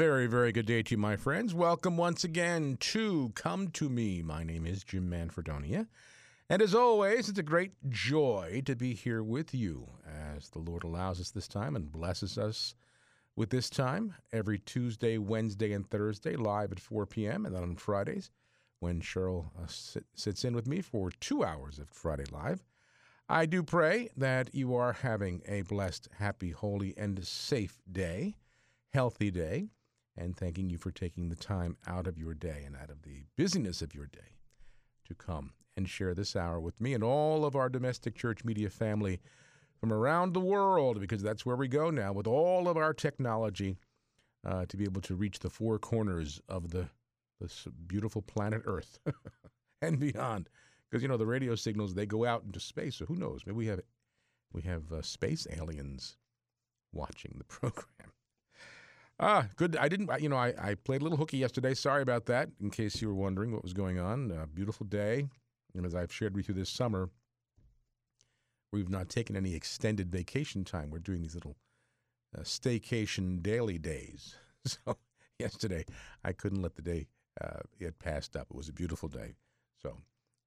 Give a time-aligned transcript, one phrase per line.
[0.00, 1.52] Very, very good day to you, my friends.
[1.52, 4.22] Welcome once again to Come to Me.
[4.22, 5.88] My name is Jim Manfredonia.
[6.48, 9.90] And as always, it's a great joy to be here with you
[10.34, 12.74] as the Lord allows us this time and blesses us
[13.36, 17.44] with this time every Tuesday, Wednesday, and Thursday, live at 4 p.m.
[17.44, 18.30] And then on Fridays,
[18.78, 22.64] when Cheryl uh, sit, sits in with me for two hours of Friday Live.
[23.28, 28.36] I do pray that you are having a blessed, happy, holy, and safe day,
[28.94, 29.68] healthy day,
[30.20, 33.24] and thanking you for taking the time out of your day and out of the
[33.36, 34.36] busyness of your day
[35.06, 38.68] to come and share this hour with me and all of our domestic church media
[38.68, 39.20] family
[39.78, 43.78] from around the world, because that's where we go now with all of our technology
[44.46, 46.88] uh, to be able to reach the four corners of the
[47.40, 48.98] this beautiful planet Earth
[49.82, 50.50] and beyond
[50.90, 52.96] because you know the radio signals they go out into space.
[52.96, 53.40] So who knows?
[53.46, 53.80] Maybe we have
[54.52, 56.16] we have uh, space aliens
[56.92, 58.12] watching the program.
[59.22, 59.76] Ah, good.
[59.76, 60.10] I didn't.
[60.20, 61.74] You know, I, I played a little hooky yesterday.
[61.74, 62.48] Sorry about that.
[62.58, 65.28] In case you were wondering what was going on, uh, beautiful day,
[65.74, 67.10] and as I've shared with you this summer,
[68.72, 70.90] we've not taken any extended vacation time.
[70.90, 71.56] We're doing these little
[72.36, 74.36] uh, staycation daily days.
[74.66, 74.98] So
[75.38, 75.86] yesterday,
[76.22, 77.06] I couldn't let the day
[77.40, 78.48] uh, it passed up.
[78.50, 79.36] It was a beautiful day,
[79.82, 79.96] so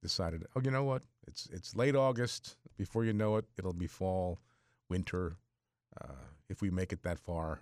[0.03, 1.01] decided, oh, you know what?
[1.27, 2.57] It's it's late August.
[2.77, 4.37] Before you know it, it'll be fall,
[4.89, 5.37] winter,
[5.99, 7.61] uh, if we make it that far.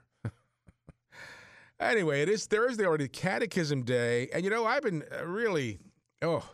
[1.81, 5.79] Anyway, it is Thursday already, Catechism Day, and you know I've been uh, really,
[6.21, 6.47] oh,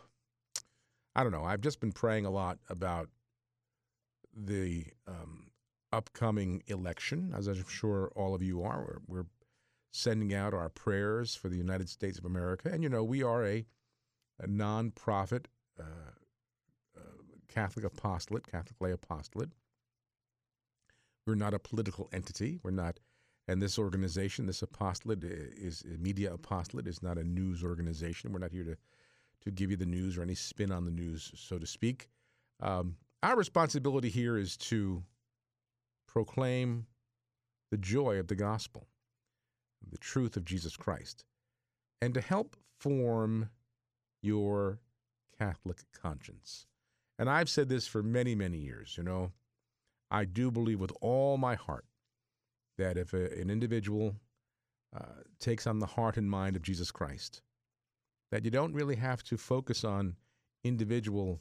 [1.14, 1.44] I don't know.
[1.44, 3.08] I've just been praying a lot about
[4.34, 5.50] the um,
[5.92, 8.80] upcoming election, as I'm sure all of you are.
[8.80, 9.26] We're, we're
[9.92, 13.44] sending out our prayers for the United States of America, and you know we are
[13.44, 13.64] a
[14.40, 15.46] a nonprofit
[15.80, 15.84] uh,
[16.96, 17.00] uh,
[17.48, 19.50] Catholic apostolate, Catholic lay apostolate.
[21.26, 22.58] We're not a political entity.
[22.62, 23.00] We're not,
[23.48, 28.32] and this organization, this apostolate is media apostolate, is not a news organization.
[28.32, 28.76] We're not here to
[29.40, 32.08] to give you the news or any spin on the news, so to speak.
[32.60, 35.04] Um, our responsibility here is to
[36.08, 36.86] proclaim
[37.70, 38.88] the joy of the gospel,
[39.88, 41.24] the truth of Jesus Christ,
[42.02, 43.50] and to help form
[44.20, 44.80] your
[45.38, 46.66] Catholic conscience.
[47.16, 48.96] And I've said this for many, many years.
[48.96, 49.30] You know,
[50.10, 51.84] I do believe with all my heart
[52.78, 54.16] that if a, an individual
[54.96, 57.42] uh, takes on the heart and mind of Jesus Christ,
[58.30, 60.16] that you don't really have to focus on
[60.64, 61.40] individual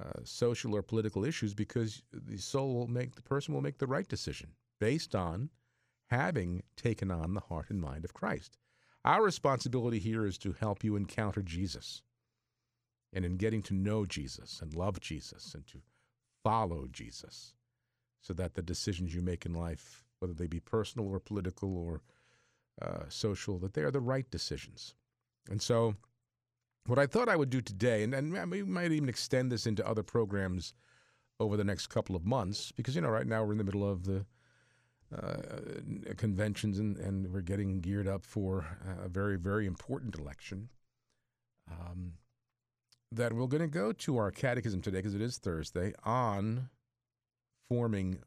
[0.00, 3.86] uh, social or political issues because the soul will make the person will make the
[3.86, 5.50] right decision based on
[6.08, 8.56] having taken on the heart and mind of Christ.
[9.04, 12.02] Our responsibility here is to help you encounter Jesus
[13.12, 15.82] and in getting to know Jesus and love Jesus and to
[16.42, 17.54] follow Jesus
[18.20, 22.00] so that the decisions you make in life, whether they be personal or political or
[22.80, 24.94] uh, social, that they are the right decisions.
[25.50, 25.96] And so,
[26.86, 29.86] what I thought I would do today, and, and we might even extend this into
[29.86, 30.74] other programs
[31.38, 33.88] over the next couple of months, because, you know, right now we're in the middle
[33.88, 34.24] of the
[35.16, 38.66] uh, conventions and, and we're getting geared up for
[39.04, 40.68] a very, very important election.
[41.70, 42.14] Um,
[43.10, 46.70] that we're going to go to our catechism today because it is Thursday on
[47.68, 48.18] forming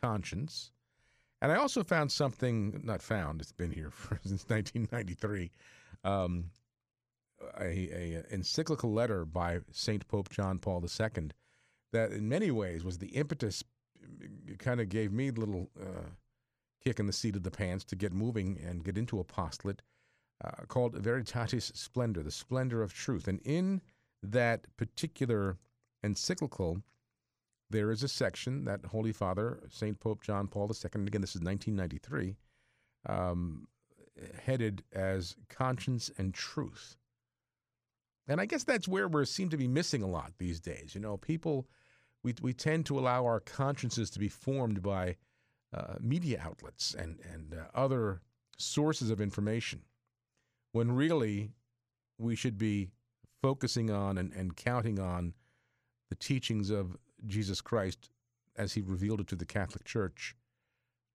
[0.00, 0.72] conscience.
[1.42, 5.50] And I also found something, not found, it's been here for, since 1993,
[6.04, 6.50] um,
[7.58, 10.06] a, a, encyclical letter by St.
[10.08, 11.30] Pope John Paul II
[11.92, 13.64] that in many ways was the impetus,
[14.58, 16.08] kind of gave me a little uh,
[16.84, 19.82] kick in the seat of the pants to get moving and get into apostolate
[20.44, 23.28] uh, called Veritatis Splendor, the splendor of truth.
[23.28, 23.80] And in
[24.22, 25.58] that particular
[26.02, 26.82] encyclical,
[27.70, 29.98] there is a section that Holy Father, St.
[29.98, 32.36] Pope John Paul II, again, this is 1993,
[33.06, 33.68] um,
[34.44, 36.96] headed as Conscience and Truth.
[38.28, 40.94] And I guess that's where we seem to be missing a lot these days.
[40.94, 41.66] You know, people,
[42.22, 45.16] we, we tend to allow our consciences to be formed by
[45.72, 48.20] uh, media outlets and, and uh, other
[48.58, 49.82] sources of information,
[50.72, 51.52] when really
[52.18, 52.90] we should be
[53.40, 55.34] focusing on and, and counting on
[56.08, 56.96] the teachings of
[57.26, 58.10] Jesus Christ
[58.56, 60.34] as he revealed it to the Catholic Church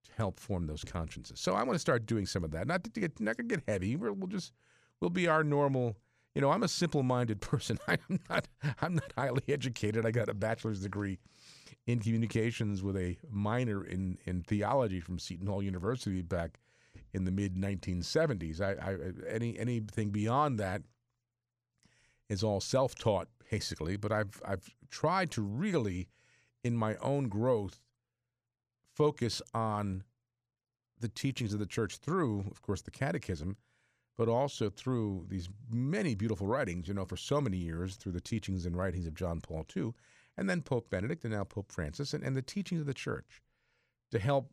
[0.04, 1.40] to help form those consciences.
[1.40, 2.66] So I want to start doing some of that.
[2.66, 3.96] Not to get not gonna get heavy.
[3.96, 4.52] we will just
[5.00, 5.96] we'll be our normal
[6.36, 7.78] you know, I'm a simple-minded person.
[7.88, 8.46] I'm not.
[8.82, 10.04] I'm not highly educated.
[10.04, 11.18] I got a bachelor's degree
[11.86, 16.58] in communications with a minor in in theology from Seton Hall University back
[17.14, 18.60] in the mid 1970s.
[18.60, 18.96] I, I
[19.28, 20.82] any anything beyond that
[22.28, 23.96] is all self-taught, basically.
[23.96, 26.08] But I've I've tried to really,
[26.64, 27.80] in my own growth,
[28.94, 30.04] focus on
[30.98, 33.56] the teachings of the church through, of course, the Catechism
[34.16, 38.20] but also through these many beautiful writings, you know, for so many years through the
[38.20, 39.92] teachings and writings of John Paul II,
[40.36, 43.42] and then Pope Benedict, and now Pope Francis, and, and the teachings of the church
[44.10, 44.50] to help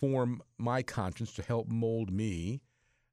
[0.00, 2.60] form my conscience, to help mold me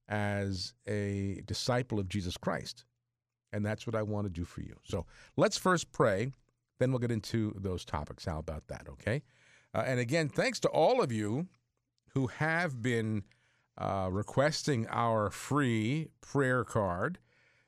[0.08, 2.86] as a disciple of Jesus Christ.
[3.54, 4.76] And that's what I want to do for you.
[4.84, 5.06] So
[5.38, 6.32] let's first pray,
[6.80, 8.26] then we'll get into those topics.
[8.26, 8.88] How about that?
[8.90, 9.24] Okay.
[9.74, 11.48] Uh, and again, thanks to all of you
[12.10, 13.24] who have been
[13.78, 17.20] uh, requesting our free prayer card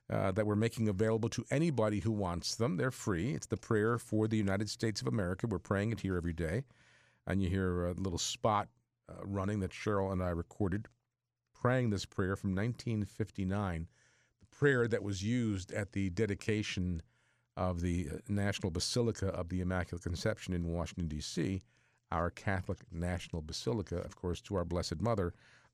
[0.09, 2.77] uh, that we're making available to anybody who wants them.
[2.77, 3.33] They're free.
[3.33, 5.47] It's the prayer for the United States of America.
[5.47, 6.63] We're praying it here every day.
[7.25, 8.69] And you hear a little spot
[9.09, 10.87] uh, running that Cheryl and I recorded
[11.59, 13.87] praying this prayer from 1959, the
[14.57, 17.01] prayer that was used at the dedication
[17.55, 21.61] of the uh, National Basilica of the Immaculate Conception in Washington, D.C.,
[22.11, 25.33] our Catholic National Basilica, of course, to our Blessed Mother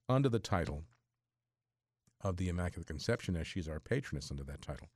[0.10, 0.84] under the title
[2.22, 4.88] of the Immaculate Conception, as she's our patroness under that title.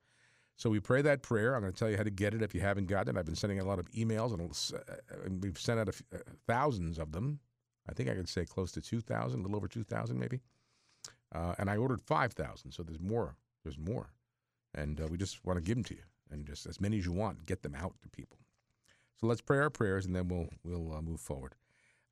[0.55, 1.53] So we pray that prayer.
[1.53, 3.19] I'm going to tell you how to get it if you haven't gotten it.
[3.19, 6.17] I've been sending a lot of emails, and, uh, we've sent out uh,
[6.47, 7.39] thousands of them.
[7.87, 10.41] I think I could say close to 2,000, a little over 2,000 maybe.
[11.33, 13.35] Uh, and I ordered 5,000, so there's more.
[13.63, 14.13] There's more.
[14.73, 17.05] And uh, we just want to give them to you, and just as many as
[17.05, 18.37] you want, get them out to people.
[19.19, 21.55] So let's pray our prayers, and then we'll, we'll uh, move forward.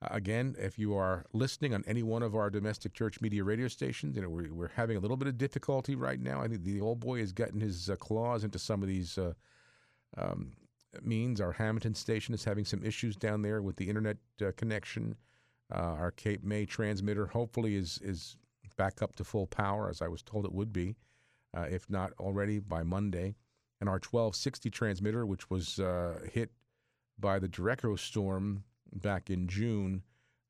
[0.01, 4.15] Again, if you are listening on any one of our domestic church media radio stations,
[4.15, 6.42] you know we're, we're having a little bit of difficulty right now.
[6.42, 9.33] I think the old boy has gotten his uh, claws into some of these uh,
[10.18, 10.53] um,
[11.01, 11.39] means.
[11.39, 15.15] Our Hamilton station is having some issues down there with the internet uh, connection.
[15.74, 18.36] Uh, our Cape May transmitter hopefully is is
[18.77, 20.97] back up to full power, as I was told it would be,
[21.56, 23.36] uh, if not already by Monday.
[23.80, 26.52] And our 1260 transmitter, which was uh, hit
[27.19, 28.63] by the Derecho storm
[28.94, 30.04] back in June.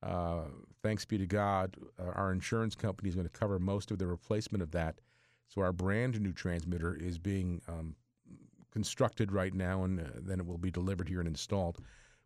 [0.03, 0.43] Uh,
[0.83, 4.05] thanks be to God, uh, our insurance company is going to cover most of the
[4.05, 4.99] replacement of that.
[5.47, 7.95] So our brand new transmitter is being um,
[8.71, 11.79] constructed right now, and uh, then it will be delivered here and installed,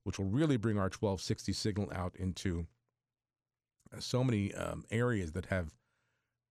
[0.03, 2.65] which will really bring our 1260 signal out into
[3.95, 5.71] uh, so many um, areas that have,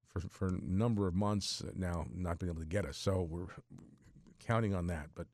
[0.09, 2.97] for, for a number of months now, not being able to get us.
[2.97, 3.47] So we're
[4.41, 5.11] counting on that.
[5.15, 5.27] But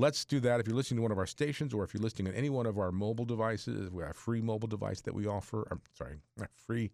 [0.00, 0.60] Let's do that.
[0.60, 2.66] If you're listening to one of our stations or if you're listening on any one
[2.66, 5.66] of our mobile devices, we have a free mobile device that we offer.
[5.72, 6.18] I'm sorry,
[6.54, 6.92] free,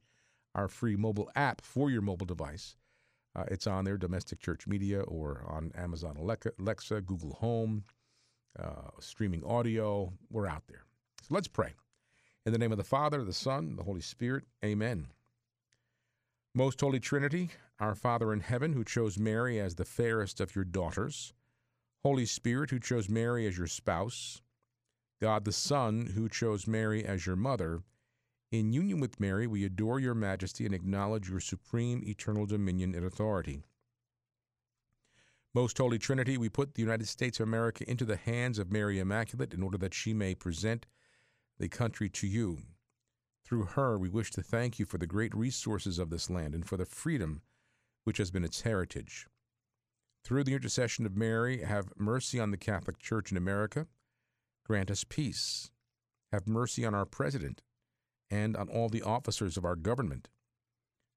[0.55, 2.76] our free mobile app for your mobile device.
[3.37, 7.85] Uh, it's on there, Domestic Church Media, or on Amazon Alexa, Google Home,
[8.59, 10.11] uh, streaming audio.
[10.31, 10.85] We're out there.
[11.20, 11.75] So let's pray.
[12.47, 15.09] In the name of the Father, the Son, the Holy Spirit, amen.
[16.56, 20.65] Most Holy Trinity, our Father in heaven, who chose Mary as the fairest of your
[20.65, 21.33] daughters,
[22.05, 24.41] Holy Spirit, who chose Mary as your spouse,
[25.20, 27.82] God the Son, who chose Mary as your mother,
[28.53, 33.05] in union with Mary, we adore your majesty and acknowledge your supreme eternal dominion and
[33.05, 33.65] authority.
[35.53, 39.01] Most Holy Trinity, we put the United States of America into the hands of Mary
[39.01, 40.87] Immaculate in order that she may present
[41.58, 42.58] the country to you.
[43.44, 46.67] Through her, we wish to thank you for the great resources of this land and
[46.67, 47.43] for the freedom
[48.05, 49.27] which has been its heritage.
[50.24, 53.86] Through the intercession of Mary, have mercy on the Catholic Church in America.
[54.65, 55.70] Grant us peace.
[56.32, 57.63] Have mercy on our president
[58.31, 60.29] and on all the officers of our government.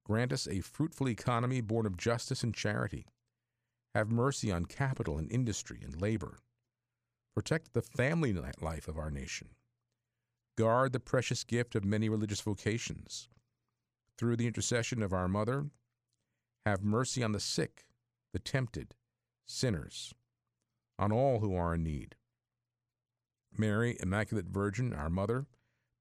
[0.05, 3.05] Grant us a fruitful economy born of justice and charity.
[3.96, 6.39] Have mercy on capital and industry and labor.
[7.34, 9.50] Protect the family life of our nation.
[10.57, 13.29] Guard the precious gift of many religious vocations.
[14.17, 15.67] Through the intercession of our Mother,
[16.65, 17.85] have mercy on the sick
[18.33, 18.93] the tempted,
[19.45, 20.13] sinners,
[20.99, 22.15] on all who are in need.
[23.57, 25.45] Mary, Immaculate Virgin, our Mother,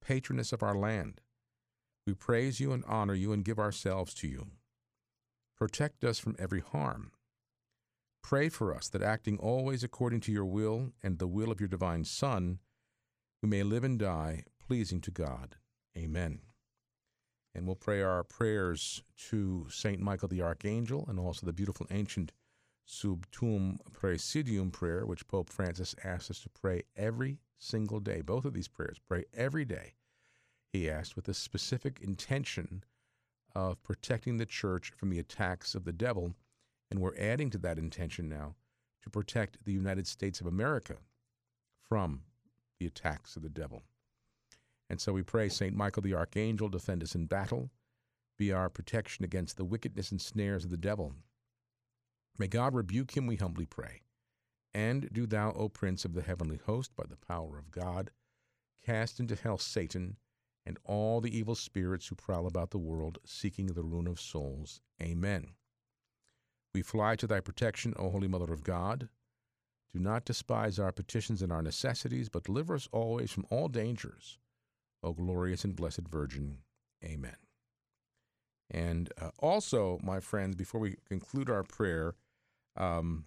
[0.00, 1.20] patroness of our land,
[2.06, 4.46] we praise you and honor you and give ourselves to you.
[5.56, 7.10] Protect us from every harm.
[8.22, 11.68] Pray for us that acting always according to your will and the will of your
[11.68, 12.60] divine Son,
[13.42, 15.56] we may live and die pleasing to God.
[15.96, 16.40] Amen.
[17.54, 20.00] And we'll pray our prayers to St.
[20.00, 22.32] Michael the Archangel and also the beautiful ancient
[22.84, 28.20] Sub Tuum Praesidium prayer, which Pope Francis asked us to pray every single day.
[28.20, 29.94] Both of these prayers, pray every day,
[30.72, 32.84] he asked, with a specific intention
[33.54, 36.34] of protecting the church from the attacks of the devil
[36.90, 38.54] And we're adding to that intention now
[39.02, 40.96] to protect the United States of America
[41.88, 42.22] from
[42.78, 43.82] the attacks of the devil.
[44.88, 45.74] And so we pray, St.
[45.74, 47.70] Michael the Archangel, defend us in battle,
[48.38, 51.14] be our protection against the wickedness and snares of the devil.
[52.38, 54.02] May God rebuke him, we humbly pray.
[54.74, 58.10] And do thou, O Prince of the heavenly host, by the power of God,
[58.84, 60.18] cast into hell Satan
[60.66, 64.82] and all the evil spirits who prowl about the world, seeking the ruin of souls.
[65.00, 65.54] Amen.
[66.74, 69.08] We fly to thy protection, O Holy Mother of God.
[69.96, 74.36] Do not despise our petitions and our necessities, but deliver us always from all dangers.
[75.02, 76.58] O glorious and blessed Virgin.
[77.02, 77.36] Amen.
[78.70, 82.14] And uh, also, my friends, before we conclude our prayer,
[82.76, 83.24] um,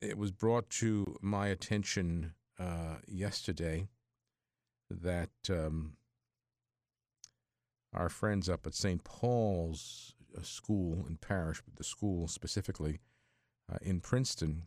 [0.00, 3.86] it was brought to my attention uh, yesterday
[4.90, 5.92] that um,
[7.94, 9.04] our friends up at St.
[9.04, 12.98] Paul's uh, School and Parish, the school specifically
[13.72, 14.64] uh, in Princeton,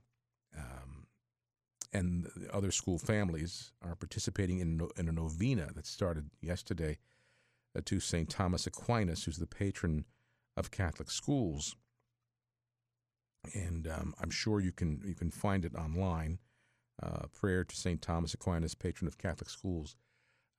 [0.58, 0.89] um,
[1.92, 6.98] and other school families are participating in, in a novena that started yesterday
[7.76, 8.30] uh, to St.
[8.30, 10.06] Thomas Aquinas, who's the patron
[10.56, 11.76] of Catholic schools.
[13.54, 16.40] And um, I'm sure you can you can find it online.
[17.02, 18.02] Uh, prayer to St.
[18.02, 19.96] Thomas Aquinas, patron of Catholic schools.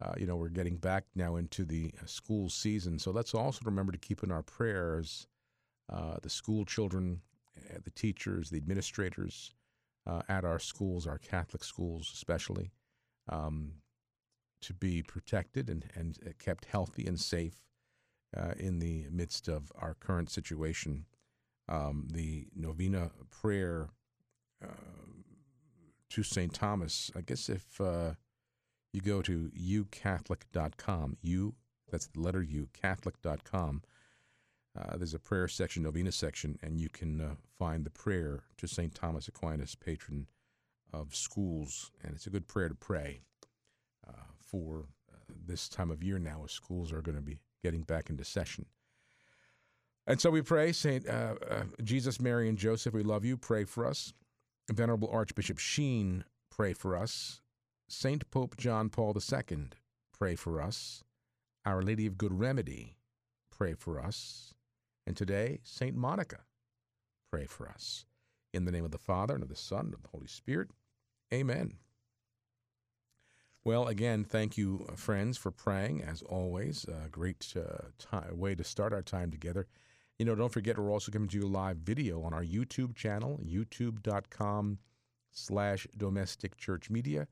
[0.01, 3.61] Uh, you know, we're getting back now into the uh, school season, so let's also
[3.67, 5.27] remember to keep in our prayers
[5.93, 7.21] uh, the school children,
[7.59, 9.53] uh, the teachers, the administrators
[10.07, 12.71] uh, at our schools, our Catholic schools especially,
[13.29, 13.73] um,
[14.63, 17.63] to be protected and, and kept healthy and safe
[18.59, 21.07] in the midst of our current situation.
[21.69, 23.89] Um, the novena prayer
[26.11, 26.53] to St.
[26.53, 27.81] Thomas, I guess if
[28.93, 31.17] you go to ucatholic.com.
[31.23, 31.55] U,
[31.91, 33.83] that's the letter U, catholic.com.
[34.81, 38.67] Uh, there's a prayer section, novena section, and you can uh, find the prayer to
[38.67, 38.95] St.
[38.95, 40.27] Thomas Aquinas, patron
[40.93, 41.91] of schools.
[42.03, 43.21] And it's a good prayer to pray
[44.09, 47.83] uh, for uh, this time of year now as schools are going to be getting
[47.83, 48.67] back into session.
[50.07, 51.07] And so we pray, St.
[51.07, 51.35] Uh,
[51.85, 53.37] Jesus, Mary, and Joseph, we love you.
[53.37, 54.15] Pray for us.
[54.71, 57.41] Venerable Archbishop Sheen, pray for us.
[57.89, 59.69] Saint Pope John Paul II,
[60.17, 61.03] pray for us.
[61.67, 62.97] Our Lady of Good Remedy,
[63.51, 64.55] pray for us.
[65.11, 66.45] And today, Saint Monica,
[67.33, 68.05] pray for us.
[68.55, 70.69] In the name of the Father, and of the Son, and of the Holy Spirit.
[71.35, 71.79] Amen.
[73.65, 76.85] Well, again, thank you, uh, friends, for praying, as always.
[76.85, 79.67] A great uh, time, way to start our time together.
[80.17, 83.41] You know, don't forget, we're also coming to you live video on our YouTube channel,
[83.45, 84.79] youtube.com
[85.33, 87.27] slash domestic church media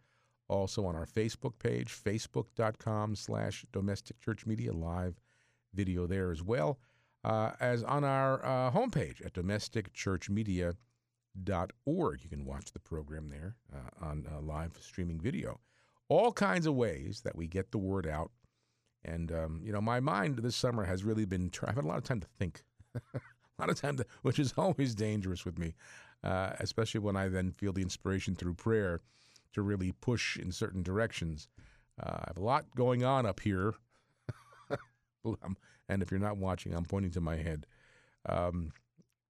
[0.49, 5.21] also on our Facebook page, facebook.com slash domestic church media, live
[5.75, 6.81] video there as well,
[7.29, 12.21] uh, as on our uh, homepage at domesticchurchmedia.org.
[12.23, 15.61] You can watch the program there uh, on uh, live streaming video.
[16.09, 18.31] All kinds of ways that we get the word out.
[19.05, 21.99] And, um, you know, my mind this summer has really been, I've had a lot
[21.99, 22.63] of time to think.
[23.15, 23.21] a
[23.59, 25.75] lot of time to, which is always dangerous with me,
[26.25, 29.03] uh, especially when I then feel the inspiration through prayer
[29.53, 31.47] to really push in certain directions.
[32.03, 33.75] Uh, I have a lot going on up here.
[35.89, 37.67] And if you're not watching, I'm pointing to my head.
[38.29, 38.73] Um,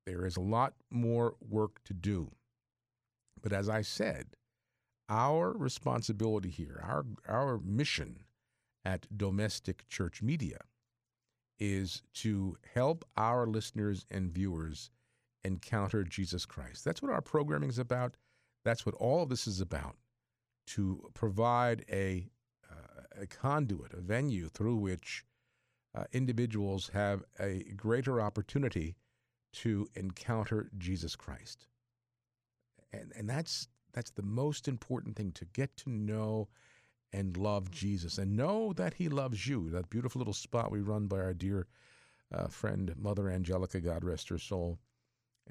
[0.07, 2.31] there is a lot more work to do.
[3.43, 4.27] But as I said,
[5.09, 8.25] our responsibility here, our, our mission
[8.85, 10.59] at Domestic Church Media,
[11.59, 14.91] is to help our listeners and viewers
[15.45, 16.85] encounter Jesus Christ.
[16.85, 18.17] That's what our programming is about.
[18.65, 19.97] That's what all of this is about
[20.69, 22.29] to provide a,
[22.71, 25.25] uh, a conduit, a venue through which
[25.95, 28.97] uh, individuals have a greater opportunity
[29.53, 31.67] to encounter Jesus Christ.
[32.93, 36.49] And, and that's, that's the most important thing to get to know
[37.13, 39.71] and love Jesus and know that He loves you.
[39.71, 41.67] That beautiful little spot we run by our dear
[42.33, 44.79] uh, friend, Mother Angelica, God rest her soul,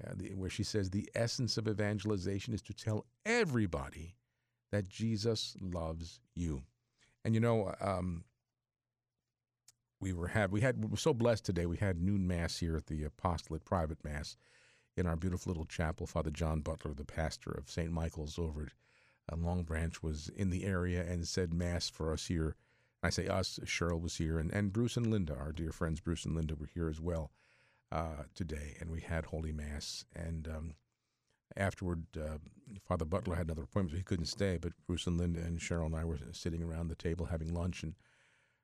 [0.06, 4.16] uh, the, where she says the essence of evangelization is to tell everybody
[4.72, 6.62] that Jesus loves you.
[7.26, 8.24] And you know, um,
[10.00, 11.66] we were have we had we were so blessed today.
[11.66, 14.38] We had noon mass here at the apostolate private mass
[14.96, 16.06] in our beautiful little chapel.
[16.06, 17.92] Father John Butler, the pastor of St.
[17.92, 22.28] Michael's over at uh, Long Branch, was in the area and said mass for us
[22.28, 22.56] here.
[23.04, 23.60] I say us.
[23.66, 26.70] Cheryl was here, and and Bruce and Linda, our dear friends Bruce and Linda, were
[26.74, 27.32] here as well
[27.92, 30.48] uh, today, and we had Holy Mass and.
[30.48, 30.76] Um,
[31.56, 32.38] afterward, uh,
[32.86, 34.58] Father Butler had another appointment, so he couldn't stay.
[34.58, 37.84] But Bruce and Linda and Cheryl and I were sitting around the table having lunch
[37.84, 37.96] and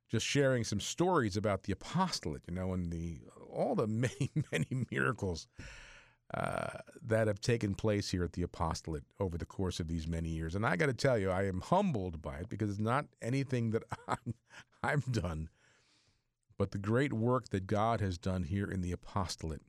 [0.09, 4.85] just sharing some stories about the apostolate, you know, and the all the many many
[4.91, 5.47] miracles
[6.33, 10.29] uh, that have taken place here at the apostolate over the course of these many
[10.29, 10.55] years.
[10.55, 13.71] And I got to tell you, I am humbled by it because it's not anything
[13.71, 14.33] that I'm,
[14.81, 15.49] I've done,
[16.57, 19.61] but the great work that God has done here in the apostolate.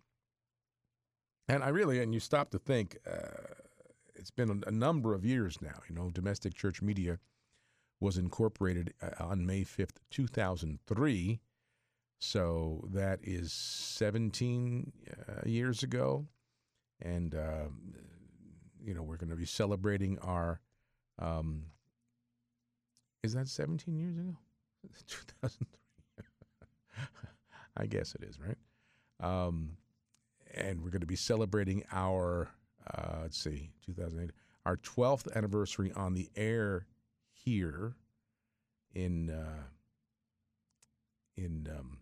[1.48, 3.54] And I really, and you stop to think, uh,
[4.14, 5.80] it's been a, a number of years now.
[5.88, 7.18] You know, domestic church media
[8.04, 11.40] was incorporated uh, on May 5th, 2003.
[12.20, 14.92] So that is 17
[15.28, 16.26] uh, years ago
[17.02, 17.68] and uh,
[18.82, 20.60] you know we're going to be celebrating our.
[21.18, 21.64] Um,
[23.22, 24.36] is that 17 years ago?
[25.06, 26.26] 2003.
[27.76, 28.58] I guess it is, right?
[29.20, 29.76] Um,
[30.54, 32.50] and we're going to be celebrating our
[32.92, 34.30] uh, let's see, 2008,
[34.66, 36.86] our 12th anniversary on the air
[37.44, 37.94] here
[38.94, 39.62] in uh,
[41.36, 41.98] in um,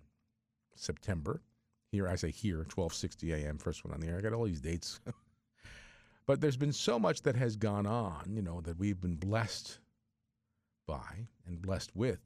[0.74, 1.40] September.
[1.90, 4.16] Here, I say here, 1260 a.m., first one on the air.
[4.16, 5.00] I got all these dates.
[6.26, 9.78] but there's been so much that has gone on, you know, that we've been blessed
[10.86, 12.20] by and blessed with.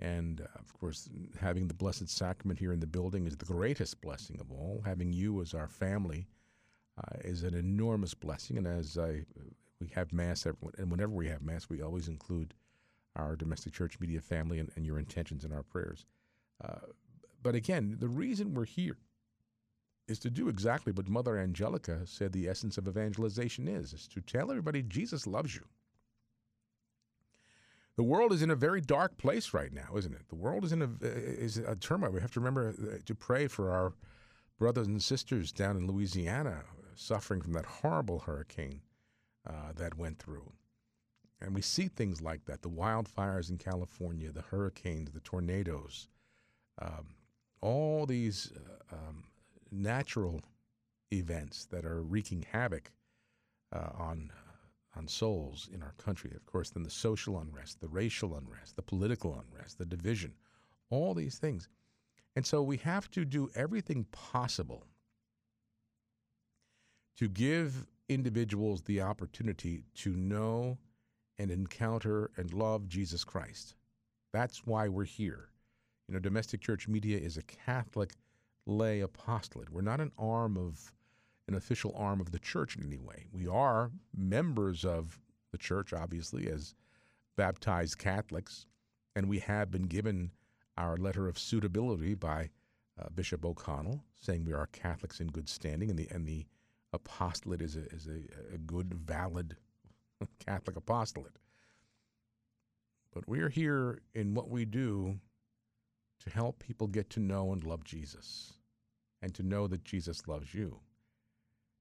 [0.00, 4.00] And uh, of course, having the Blessed Sacrament here in the building is the greatest
[4.00, 4.82] blessing of all.
[4.84, 6.26] Having you as our family
[6.98, 8.56] uh, is an enormous blessing.
[8.56, 9.24] And as I,
[9.82, 12.54] we have Mass, every, and whenever we have Mass, we always include
[13.16, 16.06] our domestic church media family and, and your intentions in our prayers.
[16.64, 16.78] Uh,
[17.42, 18.96] but again, the reason we're here
[20.06, 24.20] is to do exactly what Mother Angelica said the essence of evangelization is, is to
[24.20, 25.62] tell everybody Jesus loves you.
[27.96, 30.28] The world is in a very dark place right now, isn't it?
[30.28, 32.10] The world is in a is a turmoil.
[32.10, 33.92] We have to remember uh, to pray for our
[34.58, 36.62] brothers and sisters down in Louisiana
[36.94, 38.80] suffering from that horrible hurricane
[39.48, 40.52] uh, that went through.
[41.40, 46.08] And we see things like that the wildfires in California, the hurricanes, the tornadoes.
[46.80, 47.16] Um,
[47.60, 49.24] all these uh, um,
[49.70, 50.40] natural
[51.12, 52.92] events that are wreaking havoc
[53.72, 56.32] uh, on uh, on souls in our country.
[56.36, 60.34] Of course, then the social unrest, the racial unrest, the political unrest, the division,
[60.90, 61.68] all these things.
[62.36, 64.86] And so we have to do everything possible
[67.16, 70.78] to give individuals the opportunity to know
[71.38, 73.74] and encounter and love Jesus Christ.
[74.32, 75.48] That's why we're here.
[76.08, 78.14] You know, domestic church media is a Catholic
[78.66, 79.70] lay apostolate.
[79.70, 80.92] We're not an arm of
[81.48, 83.26] an official arm of the church in any way.
[83.32, 85.18] We are members of
[85.50, 86.74] the church, obviously, as
[87.36, 88.66] baptized Catholics,
[89.16, 90.30] and we have been given
[90.76, 92.50] our letter of suitability by
[93.00, 96.46] uh, Bishop O'Connell, saying we are Catholics in good standing, and the and the
[96.92, 99.56] apostolate is a is a, a good, valid
[100.46, 101.36] Catholic apostolate.
[103.12, 105.18] But we are here in what we do
[106.24, 108.54] to help people get to know and love Jesus
[109.20, 110.78] and to know that Jesus loves you.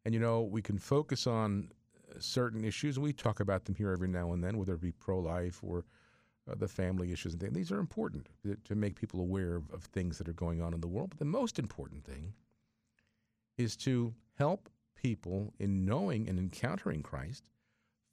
[0.04, 1.72] And you know, we can focus on
[2.10, 4.92] uh, certain issues, we talk about them here every now and then, whether it be
[4.92, 5.86] pro life or
[6.50, 7.54] uh, the family issues and things.
[7.54, 8.28] These are important
[8.66, 11.12] to make people aware of, of things that are going on in the world.
[11.12, 12.34] But the most important thing
[13.58, 14.70] is to help
[15.02, 17.44] people in knowing and encountering Christ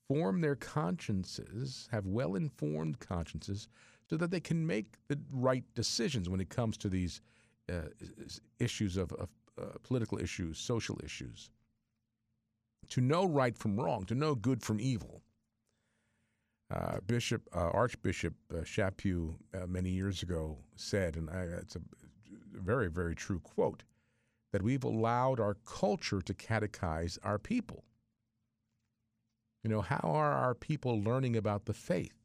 [0.09, 3.68] form their consciences, have well informed consciences,
[4.09, 7.20] so that they can make the right decisions when it comes to these
[7.70, 7.83] uh,
[8.59, 9.29] issues of, of
[9.61, 11.51] uh, political issues, social issues.
[12.90, 15.20] To know right from wrong, to know good from evil.
[16.70, 21.81] Uh, Bishop uh, Archbishop uh, Chaput uh, many years ago said, and I, it's a
[22.53, 23.83] very very true quote,
[24.53, 27.85] that we've allowed our culture to catechize our people.
[29.63, 32.19] You know, how are our people learning about the faith?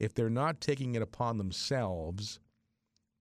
[0.00, 2.40] if they're not taking it upon themselves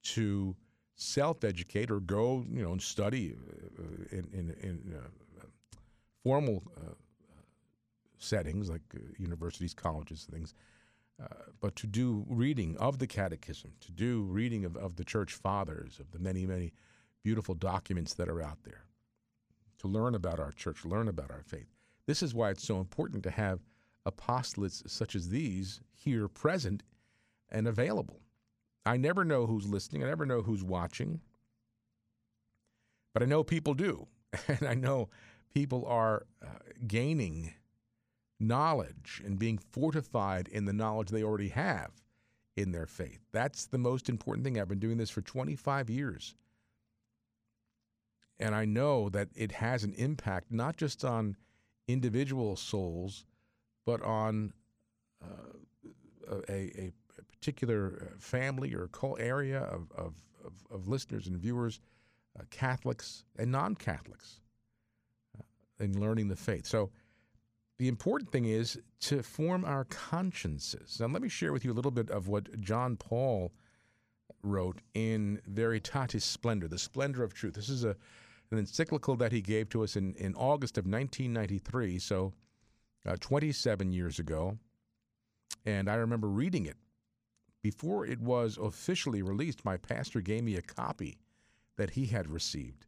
[0.02, 0.56] to
[0.96, 3.36] self-educate or go, you know, and study
[3.78, 5.46] uh, in, in, in uh,
[6.24, 6.94] formal uh,
[8.18, 10.54] settings like uh, universities, colleges, things,
[11.22, 11.28] uh,
[11.60, 16.00] but to do reading of the catechism, to do reading of, of the church fathers,
[16.00, 16.72] of the many, many
[17.24, 18.86] beautiful documents that are out there,
[19.80, 21.68] to learn about our church, learn about our faith.
[22.06, 23.60] This is why it's so important to have
[24.08, 26.84] apostolates such as these here present
[27.50, 28.22] and available.
[28.86, 31.22] I never know who's listening, I never know who's watching,
[33.14, 34.08] but I know people do.
[34.48, 35.10] And I know
[35.54, 37.54] people are uh, gaining
[38.40, 41.92] knowledge and being fortified in the knowledge they already have
[42.56, 43.20] in their faith.
[43.32, 44.60] That's the most important thing.
[44.60, 46.36] I've been doing this for 25 years.
[48.40, 51.36] And I know that it has an impact not just on
[51.88, 53.26] individual souls,
[53.86, 54.54] but on
[55.22, 56.92] uh, a, a,
[57.28, 61.80] particular uh, family or area of, of, of, of, listeners and viewers,
[62.38, 64.42] uh, Catholics and non Catholics.
[65.38, 65.44] Uh,
[65.80, 66.66] in learning the faith.
[66.66, 66.92] So
[67.78, 70.98] the important thing is to form our consciences.
[71.00, 73.54] Now, let me share with you a little bit of what John Paul
[74.44, 77.54] wrote in Veritatis Splendor, the splendor of truth.
[77.54, 77.96] This is a,
[78.52, 82.34] an encyclical that he gave to us in, in August of 1993, so
[83.06, 84.58] uh, 27 years ago.
[85.66, 86.78] And I remember reading it.
[87.62, 91.18] Before it was officially released, my pastor gave me a copy
[91.78, 92.86] that he had received.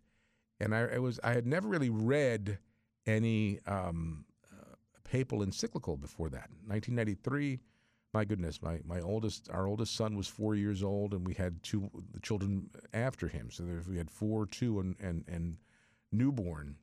[0.59, 2.59] And I, was I had never really read
[3.05, 6.49] any um, uh, papal encyclical before that.
[6.67, 7.59] 1993,
[8.13, 11.63] my goodness, my, my oldest our oldest son was four years old, and we had
[11.63, 11.89] two
[12.21, 13.49] children after him.
[13.51, 15.57] So there, we had four, two, and and and
[16.11, 16.75] newborn.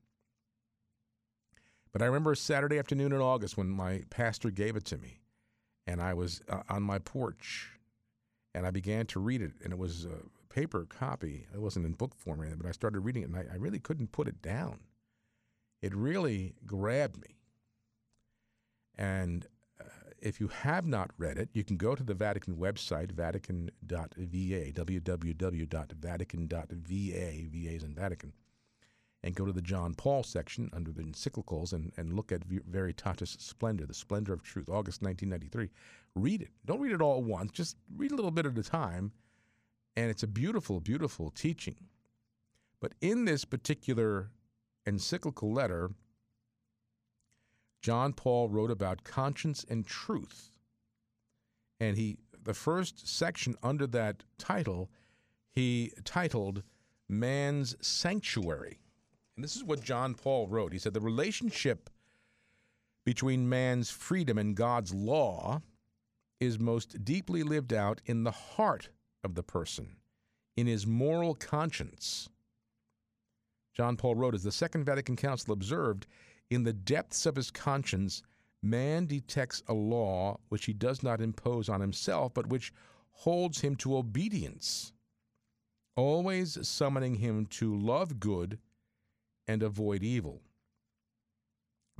[1.93, 5.21] But I remember a Saturday afternoon in August when my pastor gave it to me,
[5.87, 7.79] and I was uh, on my porch,
[8.55, 11.47] and I began to read it, and it was a paper copy.
[11.53, 13.57] It wasn't in book form or anything, but I started reading it, and I, I
[13.57, 14.81] really couldn't put it down.
[15.83, 17.37] It really grabbed me,
[18.97, 19.47] and
[20.20, 26.66] if you have not read it, you can go to the Vatican website, vatican.va, www.vatican.va,
[27.50, 28.33] VA is in Vatican,
[29.22, 33.40] and go to the John Paul section under the encyclicals and, and look at Veritatis
[33.40, 35.70] Splendor, the splendor of truth, August 1993.
[36.14, 36.50] Read it.
[36.64, 39.12] Don't read it all at once, just read a little bit at a time.
[39.96, 41.76] And it's a beautiful, beautiful teaching.
[42.81, 44.31] But in this particular
[44.87, 45.90] encyclical letter,
[47.81, 50.53] John Paul wrote about conscience and truth.
[51.81, 54.91] And he the first section under that title
[55.53, 56.62] he titled
[57.09, 58.79] Man's Sanctuary.
[59.37, 60.73] And this is what John Paul wrote.
[60.73, 61.91] He said the relationship
[63.05, 65.62] between man's freedom and God's law
[66.41, 68.91] is most deeply lived out in the heart
[69.25, 69.97] of the person,
[70.57, 72.29] in his moral conscience.
[73.75, 76.07] John Paul wrote, as the Second Vatican Council observed,
[76.51, 78.23] in the depths of his conscience,
[78.63, 82.73] man detects a law which he does not impose on himself, but which
[83.11, 84.93] holds him to obedience,
[85.97, 88.59] always summoning him to love good
[89.47, 90.43] and avoid evil.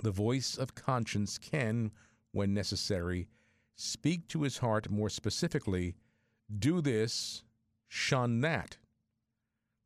[0.03, 1.91] The voice of conscience can,
[2.33, 3.29] when necessary,
[3.77, 5.97] speak to his heart more specifically
[6.57, 7.43] do this,
[7.89, 8.79] shun that.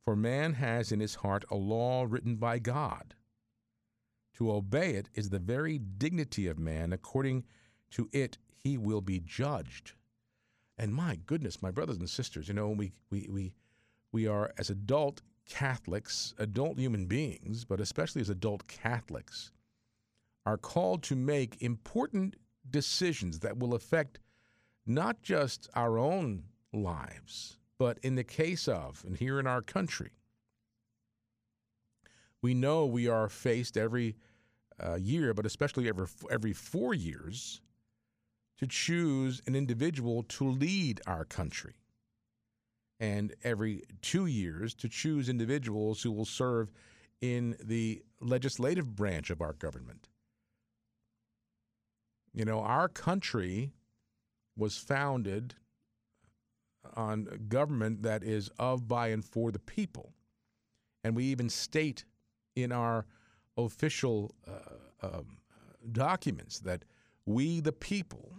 [0.05, 3.15] For man has in his heart a law written by God
[4.43, 6.91] to obey it is the very dignity of man.
[6.91, 7.45] According
[7.91, 9.93] to it, he will be judged.
[10.77, 13.53] And my goodness, my brothers and sisters, you know, we, we, we,
[14.11, 19.51] we are, as adult Catholics, adult human beings, but especially as adult Catholics,
[20.45, 22.35] are called to make important
[22.69, 24.19] decisions that will affect
[24.85, 30.11] not just our own lives, but in the case of, and here in our country,
[32.41, 34.17] we know we are faced every
[34.81, 37.61] uh, year, but especially every every four years,
[38.57, 41.75] to choose an individual to lead our country,
[42.99, 46.71] and every two years to choose individuals who will serve
[47.21, 50.09] in the legislative branch of our government.
[52.33, 53.71] You know, our country
[54.57, 55.55] was founded
[56.95, 60.13] on government that is of, by, and for the people.
[61.03, 62.05] And we even state
[62.55, 63.05] in our
[63.57, 65.37] official uh, um,
[65.91, 66.85] documents that
[67.25, 68.33] we, the people,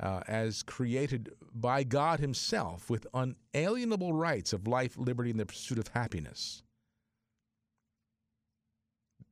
[0.00, 5.78] uh, as created by God Himself with unalienable rights of life, liberty, and the pursuit
[5.78, 6.62] of happiness.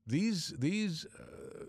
[0.07, 1.65] These, these, uh,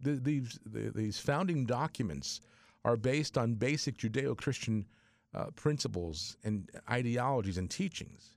[0.00, 2.40] these, these founding documents
[2.84, 4.86] are based on basic Judeo Christian
[5.34, 8.36] uh, principles and ideologies and teachings.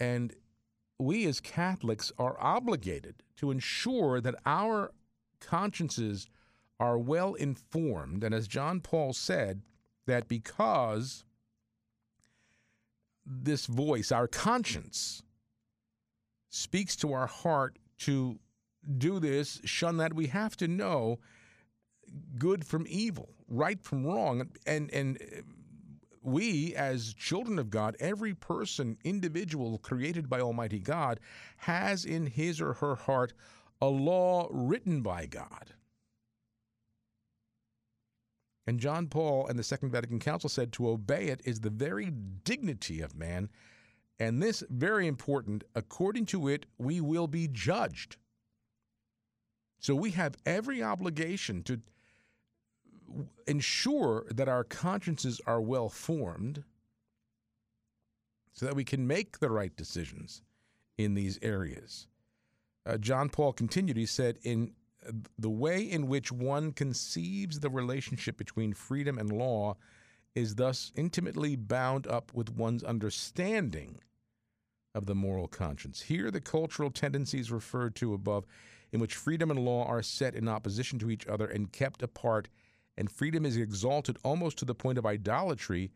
[0.00, 0.34] And
[0.98, 4.92] we as Catholics are obligated to ensure that our
[5.40, 6.28] consciences
[6.80, 8.24] are well informed.
[8.24, 9.62] And as John Paul said,
[10.06, 11.24] that because
[13.24, 15.22] this voice, our conscience,
[16.48, 18.38] speaks to our heart to
[18.96, 21.18] do this, shun that, we have to know
[22.38, 24.48] good from evil, right from wrong.
[24.66, 25.18] And, and
[26.30, 31.20] we, as children of God, every person, individual created by Almighty God,
[31.58, 33.32] has in his or her heart
[33.80, 35.74] a law written by God.
[38.66, 42.10] And John Paul and the Second Vatican Council said to obey it is the very
[42.10, 43.48] dignity of man.
[44.20, 48.16] And this, very important, according to it, we will be judged.
[49.80, 51.80] So we have every obligation to
[53.46, 56.64] ensure that our consciences are well formed
[58.52, 60.42] so that we can make the right decisions
[60.96, 62.08] in these areas.
[62.86, 63.96] uh, John Paul continued.
[63.96, 64.74] He said, "In
[65.38, 69.76] the way in which one conceives the relationship between freedom and law
[70.34, 74.00] is thus intimately bound up with one's understanding
[74.94, 76.02] of the moral conscience.
[76.02, 78.46] Here, the cultural tendencies referred to above,
[78.90, 82.48] in which freedom and law are set in opposition to each other and kept apart,
[82.98, 85.90] and freedom is exalted almost to the point of idolatry."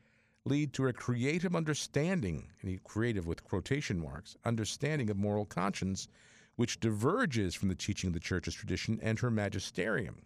[0.45, 6.09] lead to a creative understanding, and creative with quotation marks, understanding of moral conscience,
[6.57, 10.23] which diverges from the teaching of the church's tradition and her magisterium.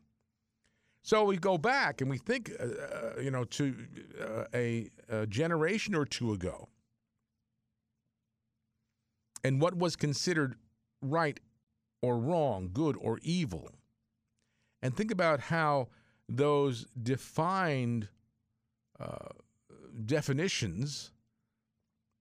[1.03, 3.77] So we go back and we think, uh, uh, you know, to
[4.21, 6.69] uh, a, a generation or two ago,
[9.45, 10.57] and what was considered
[11.01, 11.39] right
[12.03, 13.71] or wrong, good or evil,
[14.83, 15.89] and think about how
[16.29, 18.09] those defined
[18.99, 19.31] uh,
[20.05, 21.13] definitions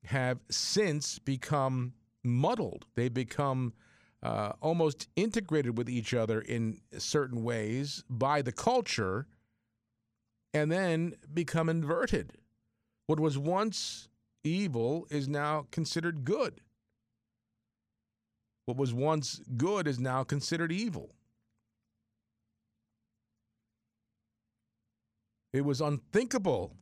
[0.05, 2.85] have since become muddled.
[2.95, 3.73] They become
[4.21, 9.27] uh, almost integrated with each other in certain ways by the culture
[10.53, 12.33] and then become inverted.
[13.07, 14.09] What was once
[14.43, 16.61] evil is now considered good.
[18.65, 21.13] What was once good is now considered evil.
[25.55, 26.75] It was unthinkable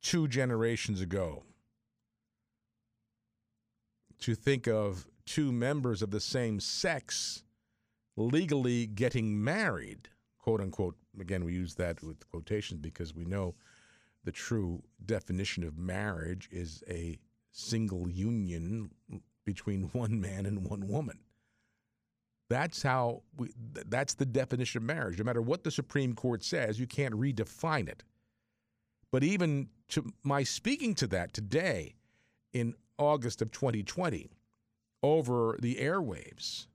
[0.00, 1.42] two generations ago
[4.20, 7.42] to think of two members of the same sex
[8.16, 10.08] legally getting married,
[10.38, 10.94] quote unquote.
[11.18, 13.56] Again, we use that with quotations because we know
[14.22, 17.18] the true definition of marriage is a
[17.50, 18.92] single union
[19.44, 21.18] between one man and one woman.
[22.48, 23.50] That's how we,
[23.88, 25.18] that's the definition of marriage.
[25.18, 28.04] No matter what the Supreme Court says, you can't redefine it.
[29.12, 31.94] But even to my speaking to that today
[32.52, 34.30] in August of 2020
[35.02, 36.66] over the airwaves,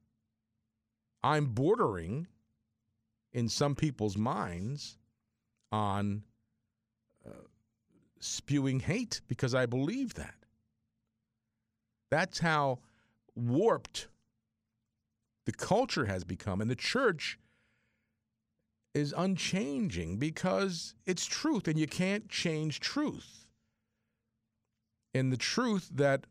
[1.23, 2.27] I'm bordering
[3.33, 4.97] in some people's minds
[5.71, 6.23] on
[7.25, 7.31] uh,
[8.19, 10.35] spewing hate because I believe that.
[12.09, 12.79] That's how
[13.35, 14.07] warped
[15.45, 16.61] the culture has become.
[16.61, 17.39] And the church
[18.97, 23.45] is unchanging because it's truth and you can't change truth.
[25.13, 26.25] And the truth that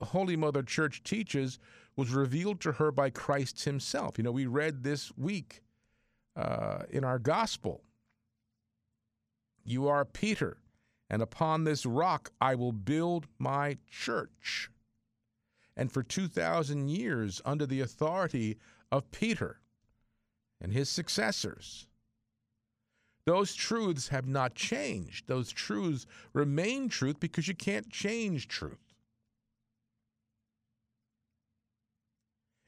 [0.00, 1.58] Holy Mother Church teaches
[1.96, 4.18] was revealed to her by Christ Himself.
[4.18, 5.62] You know, we read this week
[6.36, 7.82] uh, in our gospel
[9.64, 10.58] You are Peter,
[11.10, 14.70] and upon this rock I will build my church.
[15.76, 18.58] And for 2,000 years, under the authority
[18.92, 19.60] of Peter
[20.60, 21.88] and his successors,
[23.26, 25.28] those truths have not changed.
[25.28, 28.78] Those truths remain truth because you can't change truth.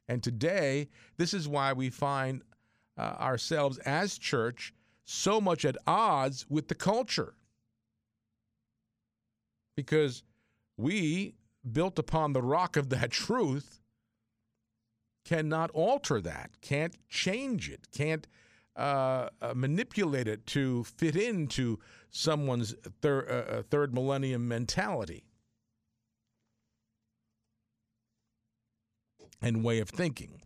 [0.09, 2.43] And today, this is why we find
[2.97, 7.35] uh, ourselves as church so much at odds with the culture.
[9.77, 10.23] Because
[10.77, 11.35] we,
[11.73, 13.81] built upon the rock of that truth,
[15.25, 18.27] cannot alter that, can't change it, can't
[18.77, 21.79] uh, uh, manipulate it to fit into
[22.11, 25.25] someone's thir- uh, uh, third millennium mentality
[29.41, 30.41] and way of thinking.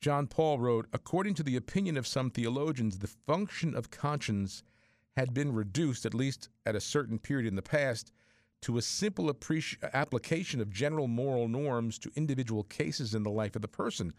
[0.00, 4.64] John Paul wrote According to the opinion of some theologians, the function of conscience
[5.16, 8.12] had been reduced, at least at a certain period in the past,
[8.62, 9.34] to a simple
[9.92, 14.12] application of general moral norms to individual cases in the life of the person.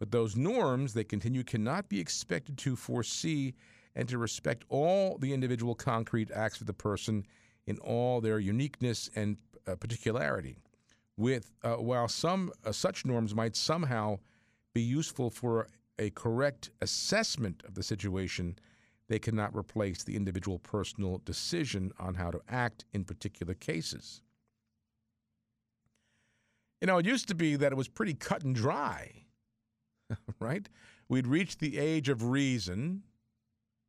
[0.00, 3.54] But those norms, they continue, cannot be expected to foresee
[3.94, 7.26] and to respect all the individual concrete acts of the person
[7.66, 9.36] in all their uniqueness and
[9.68, 10.56] uh, particularity.
[11.18, 14.20] With uh, while some uh, such norms might somehow
[14.72, 18.58] be useful for a correct assessment of the situation,
[19.08, 24.22] they cannot replace the individual personal decision on how to act in particular cases.
[26.80, 29.24] You know, it used to be that it was pretty cut and dry,
[30.40, 30.68] right?
[31.08, 33.02] We'd reached the age of reason,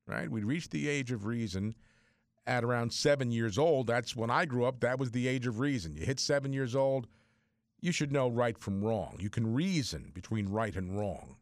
[0.07, 0.29] right?
[0.29, 1.75] We'd reached the age of reason
[2.47, 3.88] at around seven years old.
[3.88, 4.79] That's when I grew up.
[4.79, 5.95] That was the age of reason.
[5.95, 7.07] You hit seven years old,
[7.79, 9.17] you should know right from wrong.
[9.19, 11.38] You can reason between right and wrong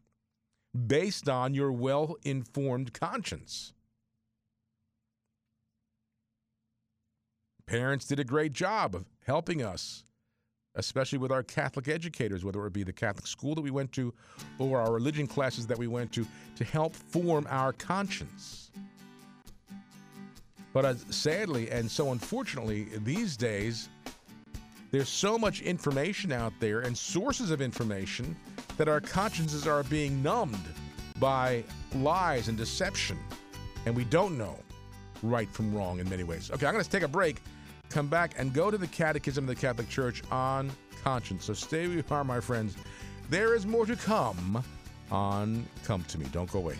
[0.86, 3.72] based on your well informed conscience.
[7.66, 10.04] Parents did a great job of helping us,
[10.80, 14.12] especially with our Catholic educators, whether it be the Catholic school that we went to
[14.58, 18.70] or our religion classes that we went to, to help form our conscience.
[20.72, 23.88] But uh, sadly and so unfortunately, these days,
[24.90, 28.34] There's so much information out there and sources of information
[28.76, 30.58] that our consciences are being numbed
[31.20, 31.62] by
[31.94, 33.16] lies and deception.
[33.86, 34.58] And we don't know
[35.22, 36.50] right from wrong in many ways.
[36.50, 37.40] Okay, I'm going to take a break,
[37.90, 40.70] come back, and go to the Catechism of the Catholic Church on
[41.02, 41.44] conscience.
[41.44, 42.76] So stay where you are, my friends.
[43.28, 44.64] There is more to come
[45.10, 46.26] on Come to Me.
[46.32, 46.76] Don't go away.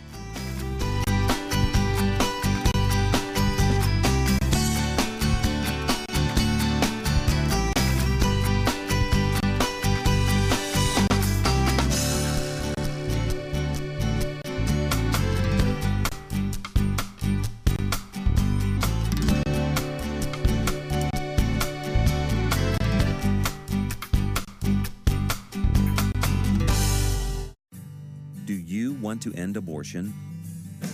[29.20, 30.12] Want to end abortion,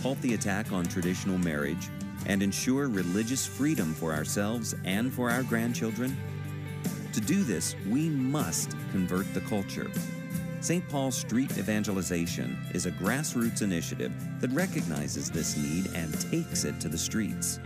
[0.02, 1.88] halt the attack on traditional marriage,
[2.26, 6.16] and ensure religious freedom for ourselves and for our grandchildren?
[7.12, 9.88] To do this, we must convert the culture.
[10.60, 10.88] St.
[10.88, 16.88] Paul Street Evangelization is a grassroots initiative that recognizes this need and takes it to
[16.88, 17.60] the streets.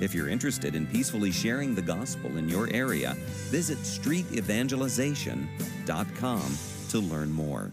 [0.00, 3.16] If you're interested in peacefully sharing the gospel in your area,
[3.50, 6.58] visit streetevangelization.com
[6.90, 7.72] to learn more.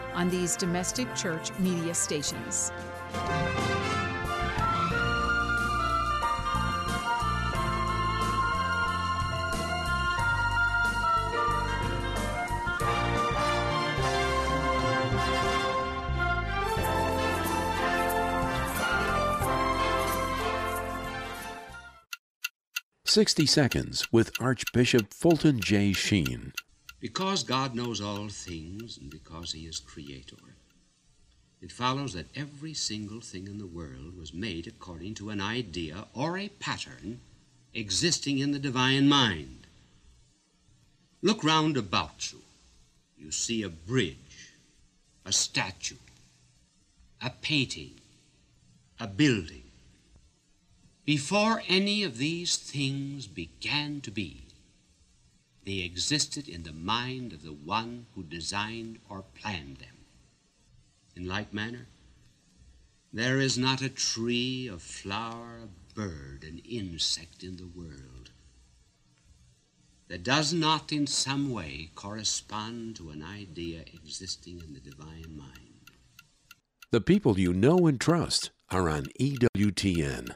[0.13, 2.71] on these domestic church media stations.
[23.05, 25.91] Sixty Seconds with Archbishop Fulton J.
[25.91, 26.53] Sheen.
[27.01, 30.37] Because God knows all things and because He is Creator,
[31.59, 36.05] it follows that every single thing in the world was made according to an idea
[36.13, 37.19] or a pattern
[37.73, 39.65] existing in the divine mind.
[41.23, 42.39] Look round about you.
[43.17, 44.55] You see a bridge,
[45.25, 45.95] a statue,
[47.21, 47.99] a painting,
[48.99, 49.63] a building.
[51.05, 54.45] Before any of these things began to be,
[55.65, 60.05] they existed in the mind of the one who designed or planned them.
[61.15, 61.87] In like manner,
[63.13, 68.31] there is not a tree, a flower, a bird, an insect in the world
[70.11, 75.91] that does not in some way correspond to an idea existing in the divine mind.
[76.91, 80.35] The people you know and trust are on EWTN.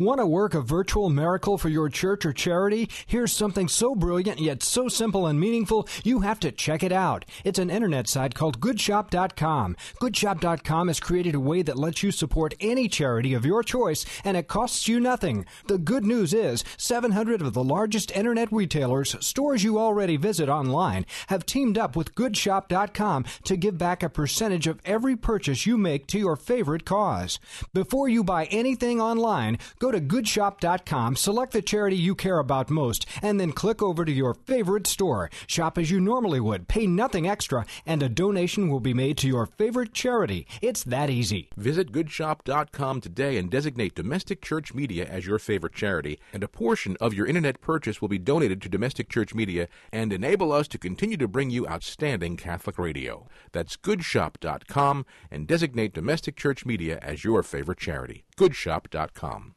[0.00, 2.88] Want to work a virtual miracle for your church or charity?
[3.08, 7.24] Here's something so brilliant yet so simple and meaningful, you have to check it out.
[7.42, 9.76] It's an internet site called goodshop.com.
[10.00, 14.36] Goodshop.com has created a way that lets you support any charity of your choice and
[14.36, 15.44] it costs you nothing.
[15.66, 21.06] The good news is 700 of the largest internet retailers, stores you already visit online,
[21.26, 26.06] have teamed up with goodshop.com to give back a percentage of every purchase you make
[26.06, 27.40] to your favorite cause.
[27.74, 33.06] Before you buy anything online, go to goodshop.com, select the charity you care about most,
[33.22, 35.30] and then click over to your favorite store.
[35.46, 39.28] Shop as you normally would, pay nothing extra, and a donation will be made to
[39.28, 40.46] your favorite charity.
[40.62, 41.50] It's that easy.
[41.56, 46.96] Visit goodshop.com today and designate Domestic Church Media as your favorite charity, and a portion
[47.00, 50.78] of your internet purchase will be donated to Domestic Church Media and enable us to
[50.78, 53.28] continue to bring you outstanding Catholic radio.
[53.52, 58.24] That's goodshop.com and designate Domestic Church Media as your favorite charity.
[58.36, 59.54] Goodshop.com.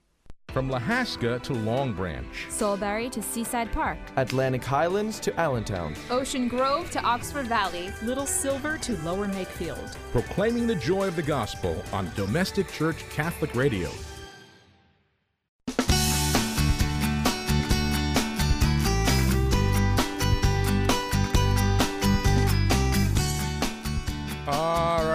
[0.53, 2.47] From Lahaska to Long Branch.
[2.49, 5.95] Solebury to Seaside Park, Atlantic Highlands to Allentown.
[6.09, 9.95] Ocean Grove to Oxford Valley, Little Silver to Lower Makefield.
[10.11, 13.89] Proclaiming the joy of the gospel on Domestic Church Catholic Radio.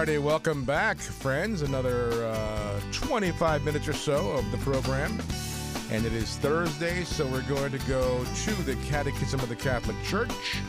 [0.07, 1.63] Alrighty, welcome back, friends.
[1.63, 5.11] Another uh, 25 minutes or so of the program.
[5.91, 10.01] And it is Thursday, so we're going to go to the Catechism of the Catholic
[10.05, 10.61] Church.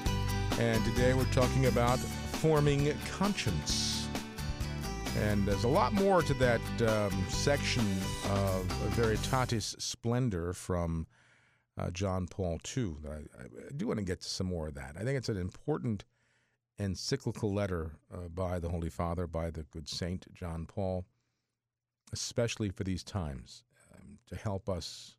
[0.58, 4.08] And today we're talking about forming conscience.
[5.18, 7.86] And there's a lot more to that um, section
[8.30, 8.66] of
[8.96, 11.06] Veritatis Splendor from
[11.78, 12.96] uh, John Paul II.
[13.08, 14.96] I, I, do want to get to some more of that.
[14.98, 16.04] I think it's an important
[16.78, 21.06] encyclical letter uh, by the Holy Father, by the good saint John Paul,
[22.12, 25.16] especially for these times, um, to help us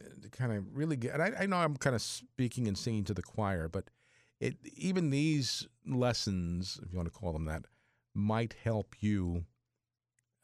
[0.00, 1.14] uh, to kind of really get.
[1.14, 3.90] And I, I know I'm kind of speaking and singing to the choir, but
[4.40, 7.64] it even these lessons, if you want to call them that,
[8.14, 9.44] might help you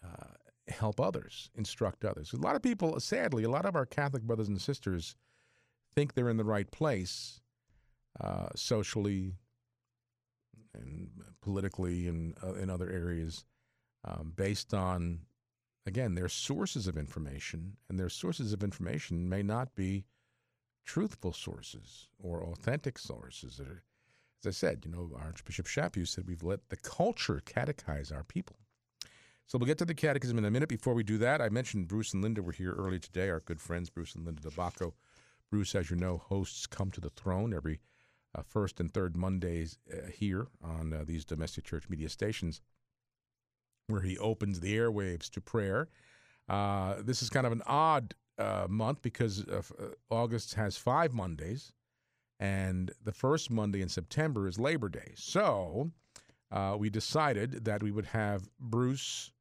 [0.04, 0.34] uh,
[0.68, 2.32] help others, instruct others.
[2.32, 5.16] A lot of people, sadly, a lot of our Catholic brothers and sisters
[5.94, 7.40] think they're in the right place
[8.20, 9.34] uh, socially
[10.78, 11.10] and
[11.40, 13.44] politically and uh, in other areas
[14.04, 15.20] um, based on,
[15.86, 20.04] again, their sources of information, and their sources of information may not be
[20.84, 23.60] truthful sources or authentic sources.
[23.60, 28.56] As I said, you know, Archbishop Chaput said we've let the culture catechize our people.
[29.46, 30.68] So we'll get to the catechism in a minute.
[30.68, 33.60] Before we do that, I mentioned Bruce and Linda were here early today, our good
[33.60, 34.92] friends, Bruce and Linda DeBacco.
[35.50, 37.80] Bruce, as you know, hosts Come to the Throne every
[38.34, 42.60] uh, first and third Mondays uh, here on uh, these domestic church media stations,
[43.86, 45.88] where he opens the airwaves to prayer.
[46.48, 49.62] Uh, this is kind of an odd uh, month because uh,
[50.10, 51.72] August has five Mondays,
[52.38, 55.12] and the first Monday in September is Labor Day.
[55.16, 55.90] So
[56.78, 59.32] we decided that we would have Bruce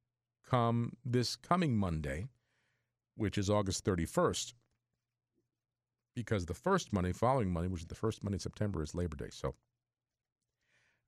[0.49, 2.27] come this coming Monday,
[3.15, 4.53] which is August 31st,
[6.17, 9.15] because the first Monday, following Monday, which is the first Monday in September, is Labor
[9.15, 9.29] Day.
[9.31, 9.53] So,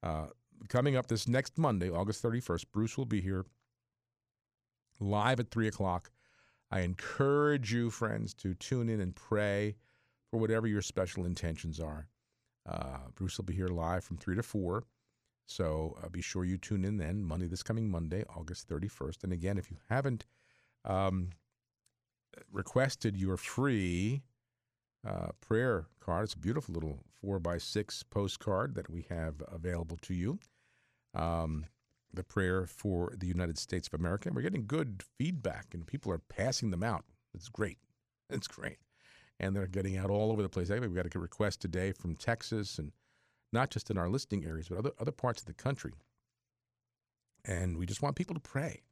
[0.03, 0.27] uh,
[0.67, 3.43] coming up this next Monday, August 31st, Bruce will be here
[4.99, 6.11] live at 3 o'clock.
[6.69, 9.77] I encourage you, friends, to tune in and pray
[10.29, 12.07] for whatever your special intentions are.
[12.69, 14.83] Uh, Bruce will be here live from 3 to 4.
[15.47, 19.23] So uh, be sure you tune in then, Monday, this coming Monday, August 31st.
[19.23, 20.27] And again, if you haven't
[20.85, 21.29] um,
[22.51, 24.21] requested your free
[25.07, 29.97] uh, prayer card, it's a beautiful little four by six postcard that we have available
[30.01, 30.39] to you.
[31.13, 31.65] Um,
[32.13, 34.29] the prayer for the United States of America.
[34.29, 37.05] And we're getting good feedback, and people are passing them out.
[37.33, 37.77] It's great.
[38.31, 38.77] It's great.
[39.39, 40.69] And they're getting out all over the place.
[40.69, 42.91] Anyway, we got a request today from Texas and
[43.51, 45.93] not just in our listing areas, but other, other parts of the country.
[47.43, 48.83] And we just want people to pray.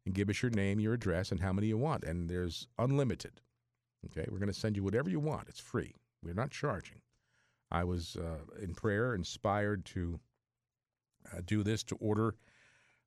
[0.07, 2.05] and give us your name, your address, and how many you want.
[2.05, 3.43] And there's unlimited.
[4.07, 5.49] Okay, we're going to send you whatever you want.
[5.49, 5.95] It's free.
[6.27, 7.01] We're not charging.
[7.71, 10.19] I was uh, in prayer inspired to
[11.33, 12.35] uh, do this to order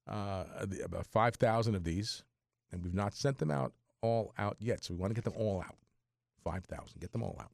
[0.08, 0.44] uh,
[0.84, 2.24] about 5,000 of these,
[2.72, 4.84] and we've not sent them out all out yet.
[4.84, 5.76] So we want to get them all out.
[6.44, 7.00] 5,000.
[7.00, 7.52] Get them all out.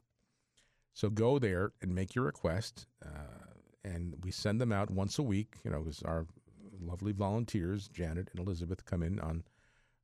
[0.94, 3.54] So go there and make your request, uh,
[3.84, 5.56] and we send them out once a week.
[5.64, 6.26] You know, because our
[6.80, 9.44] lovely volunteers, Janet and Elizabeth, come in on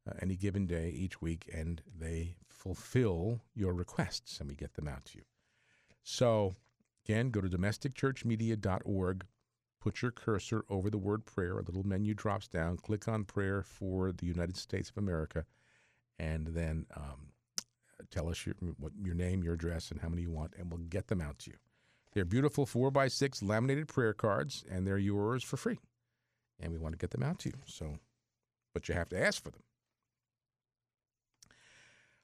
[0.10, 4.88] uh, any given day each week, and they fulfill your requests, and we get them
[4.88, 5.24] out to you.
[6.04, 6.56] So,
[7.06, 9.26] again, go to domesticchurchmedia.org,
[9.80, 13.62] put your cursor over the word prayer, a little menu drops down, click on prayer
[13.62, 15.46] for the United States of America,
[16.20, 17.30] and then um,
[18.10, 20.80] tell us your, what, your name, your address, and how many you want, and we'll
[20.80, 21.58] get them out to you.
[22.14, 25.80] They're beautiful 4 by 6 laminated prayer cards, and they're yours for free.
[26.60, 27.56] And we want to get them out to you.
[27.66, 27.98] So,
[28.74, 29.62] but you have to ask for them.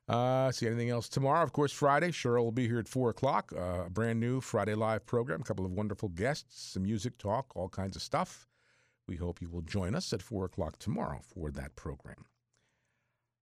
[0.08, 1.44] Uh, see anything else tomorrow?
[1.44, 2.12] Of course, Friday.
[2.12, 3.52] Cheryl will be here at four o'clock.
[3.56, 5.42] Uh, a brand new Friday live program.
[5.42, 8.48] A couple of wonderful guests, some music talk, all kinds of stuff.
[9.08, 12.26] We hope you will join us at four o'clock tomorrow for that program.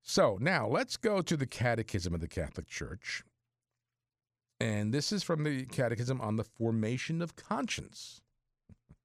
[0.02, 3.24] So now let's go to the Catechism of the Catholic Church.
[4.60, 8.22] And this is from the Catechism on the Formation of Conscience.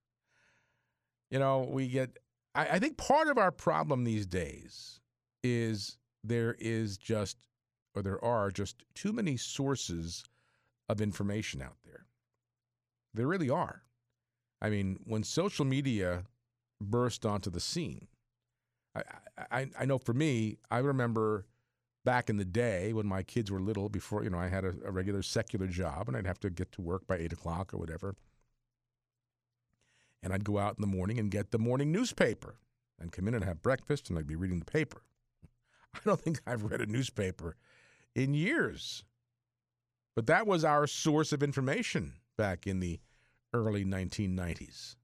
[1.33, 2.19] You know, we get,
[2.57, 4.99] I, I think part of our problem these days
[5.45, 7.37] is there is just,
[7.95, 10.25] or there are just too many sources
[10.89, 12.07] of information out there.
[13.15, 13.83] There really are.
[14.61, 16.25] I mean, when social media
[16.81, 18.09] burst onto the scene,
[18.95, 19.03] I,
[19.51, 21.47] I, I know for me, I remember
[22.05, 24.75] back in the day when my kids were little, before, you know, I had a,
[24.85, 27.79] a regular secular job and I'd have to get to work by eight o'clock or
[27.79, 28.17] whatever.
[30.23, 32.57] And I'd go out in the morning and get the morning newspaper
[32.99, 35.03] and come in and have breakfast and I'd be reading the paper.
[35.95, 37.57] I don't think I've read a newspaper
[38.15, 39.05] in years.
[40.17, 43.01] But that was our source of information back in the
[43.53, 44.97] early 1990s,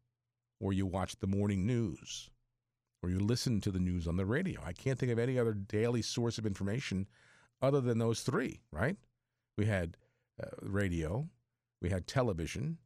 [0.59, 2.31] where you watched the morning news
[3.03, 4.61] or you listened to the news on the radio.
[4.65, 7.07] I can't think of any other daily source of information
[7.63, 8.97] other than those three, right?
[9.57, 9.97] We had
[10.43, 11.29] uh, radio,
[11.81, 12.79] we had television,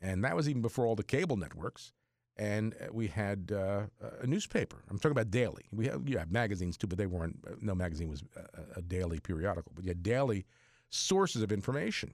[0.00, 1.92] and that was even before all the cable networks.
[2.38, 3.82] And uh, we had uh,
[4.20, 4.76] a newspaper.
[4.90, 5.64] I'm talking about daily.
[5.72, 7.38] We have, you have magazines too, but they weren't.
[7.46, 10.44] Uh, no magazine was a, a daily periodical, but you had daily
[10.90, 12.12] sources of information.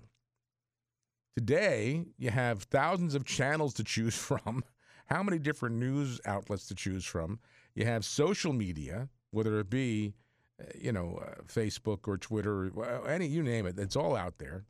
[1.37, 4.63] Today, you have thousands of channels to choose from
[5.07, 7.41] how many different news outlets to choose from.
[7.75, 10.15] You have social media, whether it be,
[10.61, 14.39] uh, you know, uh, Facebook or Twitter, or any you name it, it's all out
[14.39, 14.65] there,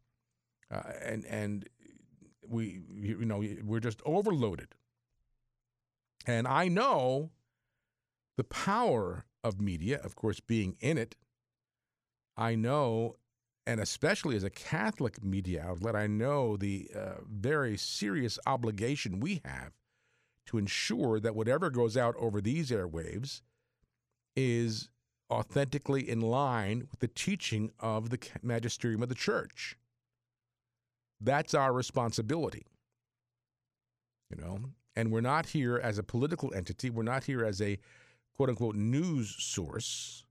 [0.71, 1.69] uh, and and
[2.49, 4.69] we you know we're just overloaded.
[6.27, 7.31] And I know
[8.37, 11.17] the power of media, of course, being in it.
[12.37, 13.17] I know,
[13.67, 19.43] and especially as a Catholic media outlet, I know the uh, very serious obligation we
[19.45, 19.73] have
[20.47, 23.43] to ensure that whatever goes out over these airwaves
[24.35, 24.89] is
[25.31, 29.77] authentically in line with the teaching of the magisterium of the church.
[31.21, 32.67] That's our responsibility.
[34.31, 34.59] You know,
[34.95, 37.79] and we're not here as a political entity, we're not here as a
[38.37, 40.25] quote unquote news source.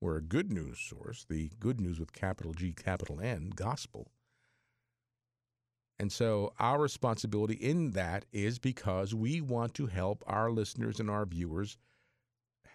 [0.00, 4.08] We're a good news source, the good news with capital G, capital N, gospel.
[5.98, 11.08] And so our responsibility in that is because we want to help our listeners and
[11.08, 11.76] our viewers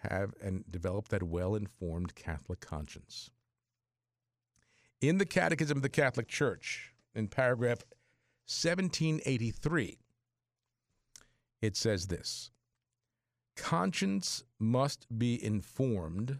[0.04, 3.32] have and develop that well informed Catholic conscience.
[5.02, 7.80] In the Catechism of the Catholic Church, in paragraph
[8.46, 9.98] 1783,
[11.62, 12.52] it says this
[13.56, 16.40] Conscience must be informed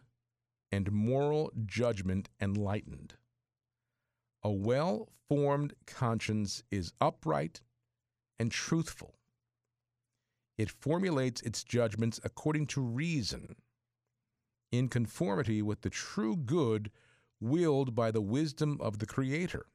[0.72, 3.16] and moral judgment enlightened.
[4.44, 7.62] A well formed conscience is upright
[8.40, 9.16] and truthful.
[10.58, 13.56] It formulates its judgments according to reason,
[14.72, 16.92] in conformity with the true good
[17.40, 19.66] willed by the wisdom of the Creator.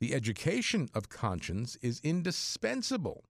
[0.00, 3.24] The education of conscience is indispensable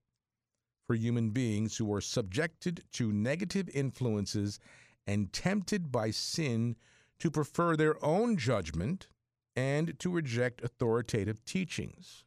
[0.85, 4.59] for human beings who are subjected to negative influences
[5.05, 6.75] and tempted by sin
[7.19, 9.07] to prefer their own judgment
[9.55, 12.25] and to reject authoritative teachings.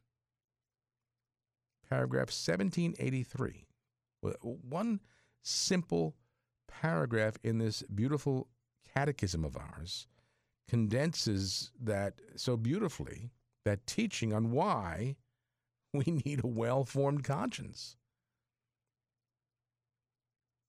[1.89, 3.67] Paragraph 1783.
[4.41, 4.99] One
[5.43, 6.15] simple
[6.67, 8.47] paragraph in this beautiful
[8.93, 10.07] catechism of ours
[10.67, 13.29] condenses that so beautifully,
[13.65, 15.15] that teaching on why
[15.93, 17.95] we need a well formed conscience.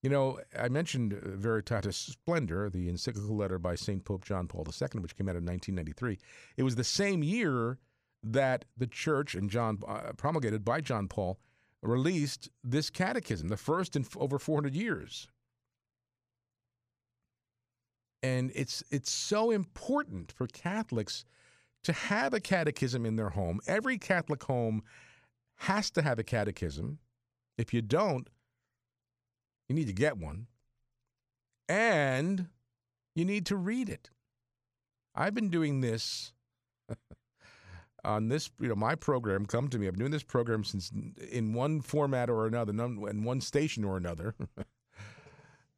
[0.01, 4.03] You know, I mentioned Veritatis Splendor, the encyclical letter by St.
[4.03, 6.19] Pope John Paul II, which came out in 1993.
[6.57, 7.79] It was the same year
[8.21, 11.39] that the church and John uh, promulgated by John Paul
[11.81, 15.27] released this catechism, the first in f- over 400 years.
[18.21, 21.25] And it's it's so important for Catholics
[21.83, 23.59] to have a catechism in their home.
[23.67, 24.83] Every Catholic home
[25.57, 26.99] has to have a catechism.
[27.57, 28.29] If you don't,
[29.69, 30.47] you need to get one.
[31.69, 32.47] and
[33.15, 34.09] you need to read it.
[35.15, 36.33] I've been doing this
[38.03, 39.87] on this, you know, my program, Come to Me.
[39.87, 40.91] I've been doing this program since
[41.31, 44.35] in one format or another, in one station or another.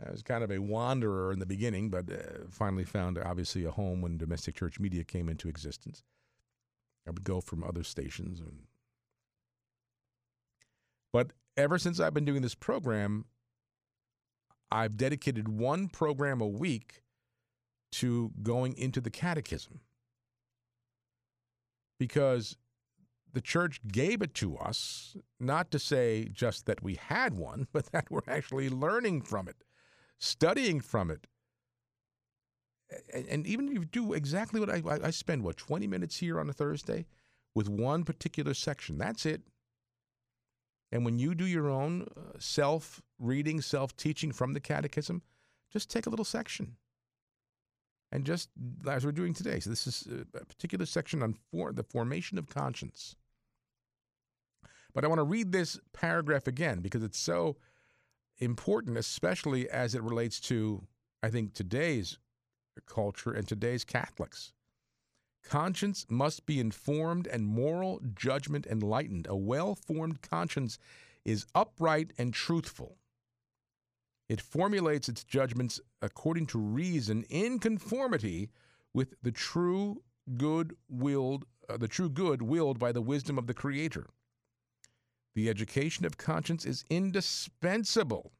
[0.06, 3.72] I was kind of a wanderer in the beginning, but uh, finally found obviously a
[3.72, 6.04] home when domestic church media came into existence.
[7.08, 8.40] I would go from other stations.
[8.40, 8.64] And...
[11.12, 13.26] But ever since I've been doing this program,
[14.72, 17.02] I've dedicated one program a week
[17.94, 19.80] to going into the catechism
[22.00, 22.58] because
[23.34, 27.86] the church gave it to us, not to say just that we had one, but
[27.92, 29.64] that we're actually learning from it,
[30.20, 31.28] studying from it.
[33.14, 36.50] And, even if you do exactly what I, I spend, what, 20 minutes here on
[36.50, 37.08] a Thursday
[37.56, 39.42] with one particular section, that's it.
[40.92, 45.24] And when you do your own uh, self reading, self teaching from the catechism,
[45.74, 46.78] just take a little section
[48.12, 48.50] and just
[48.90, 49.60] as we're doing today.
[49.60, 53.16] So this is a particular section on for, the formation of conscience.
[54.94, 57.58] But I want to read this paragraph again because it's so
[58.40, 60.84] important, especially as it relates to,
[61.24, 62.18] I think, today's
[62.86, 64.52] culture and today's Catholics.
[65.44, 69.28] Conscience must be informed and moral judgment enlightened.
[69.30, 70.80] A well formed conscience
[71.24, 72.98] is upright and truthful.
[74.28, 78.50] It formulates its judgments according to reason in conformity
[78.94, 80.02] with the true
[80.38, 84.08] good willed uh, the true good willed by the wisdom of the creator.
[85.36, 88.32] The education of conscience is indispensable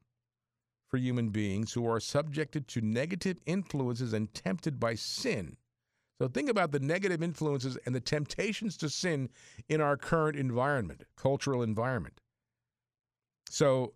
[0.88, 5.56] for human beings who are subjected to negative influences and tempted by sin.
[6.18, 9.28] So think about the negative influences and the temptations to sin
[9.68, 12.20] in our current environment, cultural environment.
[13.50, 13.92] So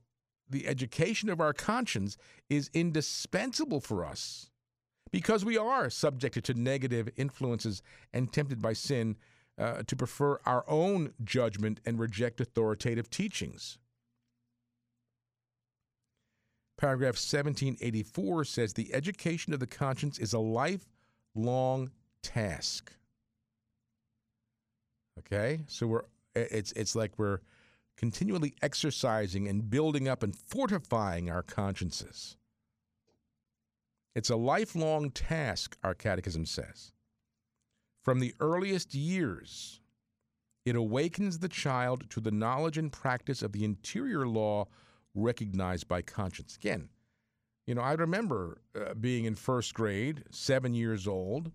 [0.48, 2.18] the education of our conscience
[2.50, 4.50] is indispensable for us
[5.10, 7.82] because we are subjected to negative influences
[8.12, 9.16] and tempted by sin
[9.60, 13.78] uh, to prefer our own judgment and reject authoritative teachings.
[16.78, 21.90] Paragraph 1784 says the education of the conscience is a lifelong
[22.22, 22.94] task.
[25.18, 25.60] Okay?
[25.68, 26.04] So we're
[26.34, 27.40] it's it's like we're
[27.98, 32.38] continually exercising and building up and fortifying our consciences.
[34.14, 36.92] It's a lifelong task, our catechism says.
[38.02, 39.80] From the earliest years,
[40.64, 44.66] it awakens the child to the knowledge and practice of the interior law
[45.14, 46.56] recognized by conscience.
[46.56, 46.88] Again,
[47.66, 51.52] you know, I remember uh, being in first grade, seven years old,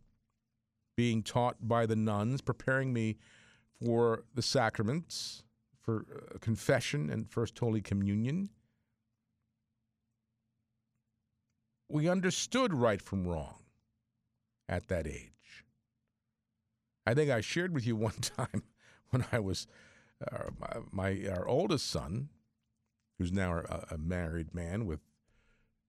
[0.96, 3.18] being taught by the nuns, preparing me
[3.82, 5.44] for the sacraments,
[5.82, 8.50] for uh, confession and First Holy Communion.
[11.90, 13.60] We understood right from wrong
[14.68, 15.35] at that age.
[17.06, 18.64] I think I shared with you one time
[19.10, 19.68] when I was
[20.32, 22.30] uh, my, my, our oldest son,
[23.18, 25.00] who's now a, a, married man with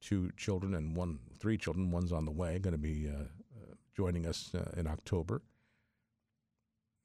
[0.01, 1.91] two children and one three children.
[1.91, 5.43] One's on the way, going to be uh, uh, joining us uh, in October.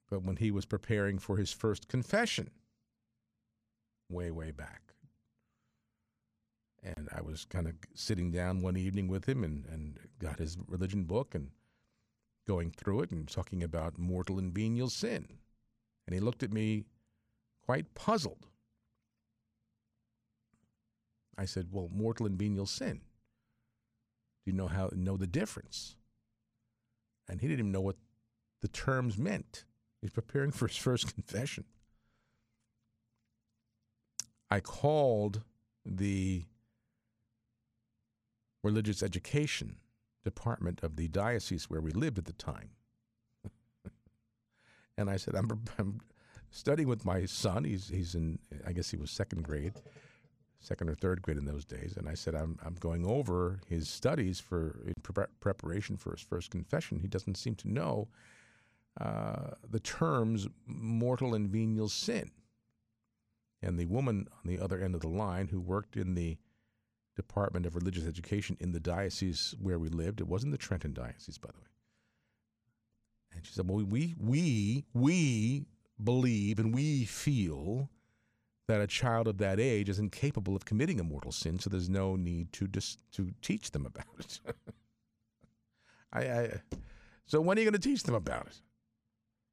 [0.09, 2.49] But when he was preparing for his first confession,
[4.09, 4.82] way, way back.
[6.84, 10.57] And I was kind of sitting down one evening with him and, and got his
[10.68, 11.49] religion book and
[12.48, 15.28] going through it and talking about mortal and venial sin.
[16.06, 16.86] And he looked at me
[17.66, 18.48] quite puzzled.
[21.38, 23.02] I said, Well, mortal and venial sin.
[24.44, 25.96] Do you know how know the difference?
[27.30, 27.98] And he didn't even know what
[28.62, 29.66] the terms meant.
[30.02, 31.66] He's preparing for his first confession.
[34.50, 35.44] I called
[35.86, 36.44] the
[38.64, 39.78] religious education
[40.24, 42.69] department of the diocese where we lived at the time.
[44.97, 46.01] and I said, I'm, I'm,
[46.51, 47.63] studying with my son.
[47.63, 49.74] He's, he's in, I guess he was second grade,
[50.59, 51.95] second or third grade in those days.
[51.97, 56.22] And I said, I'm, I'm going over his studies for in pre- preparation for his
[56.22, 56.99] first confession.
[56.99, 58.09] He doesn't seem to know
[58.99, 62.32] uh, the terms mortal and venial sin.
[63.63, 66.38] And the woman on the other end of the line who worked in the
[67.16, 71.38] Department of Religious Education in the diocese where we lived, it wasn't the Trenton Diocese,
[71.38, 71.68] by the way.
[73.34, 75.66] And she said, Well, we, we, we
[76.03, 77.89] believe and we feel
[78.68, 81.89] that a child of that age is incapable of committing a mortal sin, so there's
[81.89, 84.39] no need to dis- to teach them about it.
[86.14, 86.62] I, I,
[87.26, 88.62] so when are you going to teach them about it?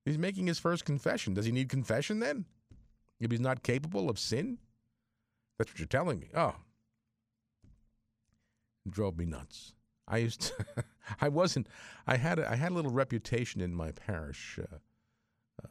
[0.05, 1.35] He's making his first confession.
[1.35, 2.45] Does he need confession then?
[3.21, 4.59] If he's not capable of sin?
[5.59, 6.31] That's what you're telling me.
[6.35, 6.55] Oh.
[8.91, 9.75] Drove me nuts.
[10.07, 10.85] I used to,
[11.21, 11.69] I wasn't,
[12.07, 14.77] I had, a, I had a little reputation in my parish uh,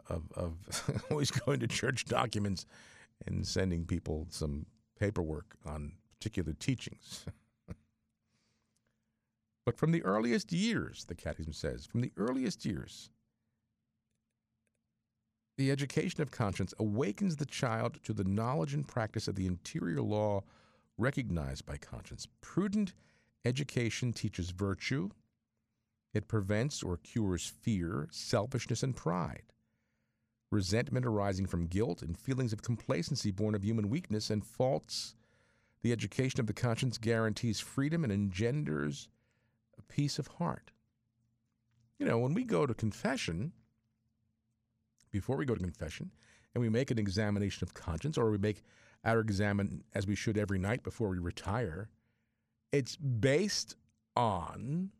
[0.09, 2.65] of, of always going to church documents
[3.25, 4.65] and sending people some
[4.99, 7.25] paperwork on particular teachings.
[9.65, 13.09] but from the earliest years, the Catechism says, from the earliest years,
[15.57, 20.01] the education of conscience awakens the child to the knowledge and practice of the interior
[20.01, 20.43] law
[20.99, 22.27] recognized by conscience.
[22.41, 22.93] Prudent
[23.47, 25.09] education teaches virtue,
[26.13, 29.53] it prevents or cures fear, selfishness, and pride.
[30.51, 35.15] Resentment arising from guilt and feelings of complacency born of human weakness and faults.
[35.81, 39.09] The education of the conscience guarantees freedom and engenders
[39.77, 40.71] a peace of heart.
[41.99, 43.51] You know, when we go to confession,
[45.11, 46.11] before we go to confession,
[46.53, 48.63] and we make an examination of conscience, or we make
[49.03, 51.89] our examine as we should every night before we retire,
[52.71, 53.75] it's based
[54.15, 54.91] on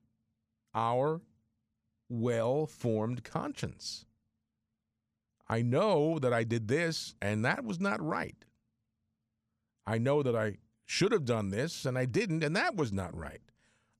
[0.73, 1.21] our
[2.09, 4.05] well formed conscience.
[5.49, 8.45] I know that I did this and that was not right.
[9.85, 13.15] I know that I should have done this and I didn't and that was not
[13.15, 13.41] right.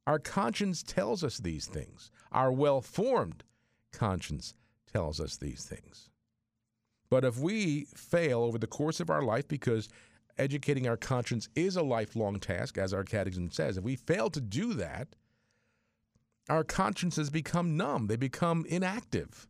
[0.06, 2.12] Our conscience tells us these things.
[2.32, 3.44] Our well formed
[3.92, 4.54] conscience
[4.92, 6.10] tells us these things.
[7.10, 9.88] But if we fail over the course of our life, because
[10.38, 14.42] educating our conscience is a lifelong task, as our catechism says, if we fail to
[14.42, 15.10] do that,
[16.50, 19.48] our consciences become numb, they become inactive,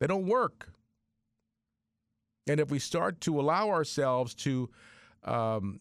[0.00, 0.70] they don't work.
[2.48, 4.70] And if we start to allow ourselves to
[5.24, 5.80] um,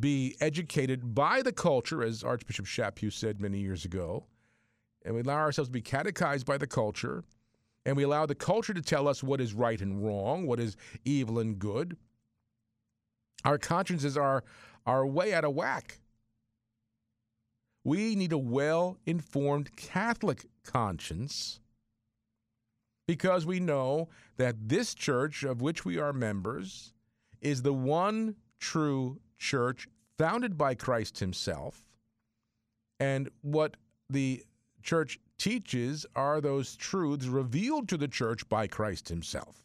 [0.00, 4.26] be educated by the culture, as Archbishop Chaput said many years ago,
[5.04, 7.24] and we allow ourselves to be catechized by the culture,
[7.84, 10.76] and we allow the culture to tell us what is right and wrong, what is
[11.04, 11.96] evil and good,
[13.44, 14.44] our consciences are,
[14.86, 15.98] are way out of whack.
[17.84, 21.60] We need a well informed Catholic conscience
[23.08, 26.92] because we know that this church of which we are members
[27.40, 31.82] is the one true church founded by Christ Himself.
[33.00, 33.76] And what
[34.08, 34.44] the
[34.82, 39.64] church teaches are those truths revealed to the church by Christ Himself.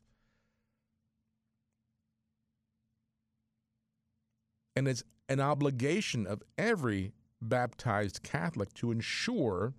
[4.77, 7.11] And it's an obligation of every
[7.41, 9.73] baptized Catholic to ensure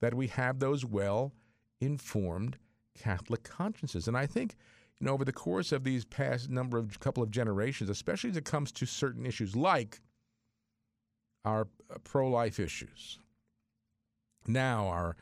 [0.00, 1.34] that we have those well
[1.78, 2.56] informed
[2.98, 4.08] Catholic consciences.
[4.08, 4.56] And I think,
[4.98, 8.38] you know, over the course of these past number of couple of generations, especially as
[8.38, 10.00] it comes to certain issues like
[11.44, 13.18] our uh, pro life issues,
[14.46, 15.16] now our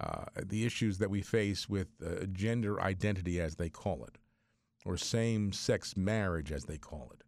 [0.00, 4.16] uh, the issues that we face with uh, gender identity, as they call it,
[4.86, 7.25] or same sex marriage, as they call it.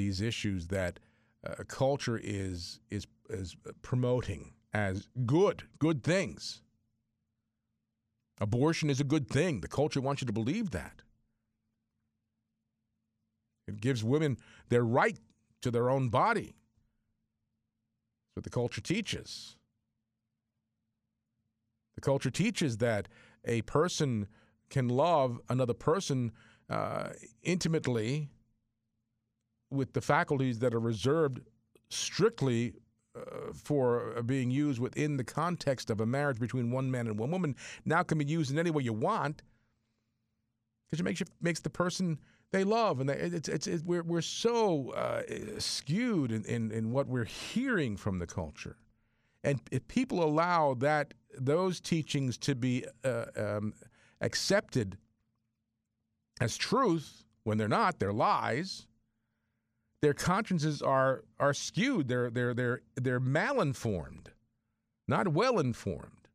[0.00, 0.98] These issues that
[1.46, 6.62] uh, culture is, is, is promoting as good, good things.
[8.40, 9.60] Abortion is a good thing.
[9.60, 11.02] The culture wants you to believe that.
[13.68, 14.38] It gives women
[14.70, 15.18] their right
[15.60, 16.54] to their own body.
[18.24, 19.58] That's what the culture teaches.
[21.96, 23.06] The culture teaches that
[23.44, 24.28] a person
[24.70, 26.32] can love another person
[26.70, 27.10] uh,
[27.42, 28.30] intimately
[29.70, 31.40] with the faculties that are reserved
[31.88, 32.74] strictly
[33.16, 37.30] uh, for being used within the context of a marriage between one man and one
[37.30, 39.42] woman now can be used in any way you want
[40.86, 42.18] because it makes you makes the person
[42.52, 45.22] they love and they, it's, it's, it's, we're, we're so uh,
[45.58, 48.76] skewed in, in, in what we're hearing from the culture.
[49.44, 53.74] And if people allow that those teachings to be uh, um,
[54.20, 54.98] accepted
[56.40, 58.86] as truth when they're not they're lies
[60.02, 62.08] their consciences are are skewed.
[62.08, 64.28] They're they're they're they're malinformed,
[65.06, 66.28] not well informed.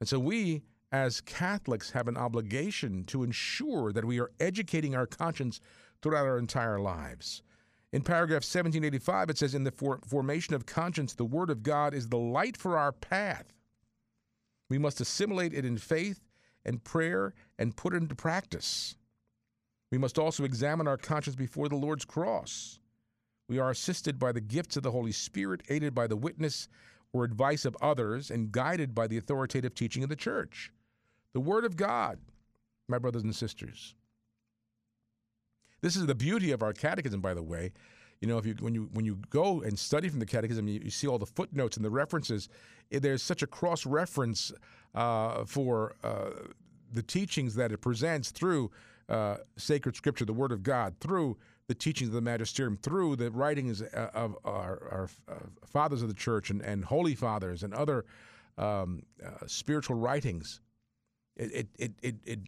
[0.00, 5.06] And so we as Catholics have an obligation to ensure that we are educating our
[5.06, 5.60] conscience
[6.02, 7.42] throughout our entire lives.
[7.92, 11.92] In paragraph 1785, it says, In the for- formation of conscience, the Word of God
[11.92, 13.52] is the light for our path.
[14.68, 16.20] We must assimilate it in faith
[16.64, 18.96] and prayer and put it into practice.
[19.90, 22.78] We must also examine our conscience before the Lord's cross.
[23.48, 26.68] We are assisted by the gifts of the Holy Spirit, aided by the witness
[27.12, 30.70] or advice of others, and guided by the authoritative teaching of the church.
[31.32, 32.20] The Word of God,
[32.88, 33.96] my brothers and sisters.
[35.80, 37.72] This is the beauty of our catechism, by the way.
[38.20, 40.80] You know, if you when you when you go and study from the catechism, you,
[40.84, 42.48] you see all the footnotes and the references.
[42.90, 44.52] There's such a cross reference
[44.94, 46.30] uh, for uh,
[46.92, 48.70] the teachings that it presents through
[49.10, 51.36] uh, sacred scripture, the Word of God, through
[51.66, 55.34] the teachings of the magisterium through the writings uh, of our, our uh,
[55.66, 58.04] fathers of the church and, and holy fathers and other
[58.58, 60.60] um, uh, spiritual writings.
[61.36, 62.38] It, it, it, it,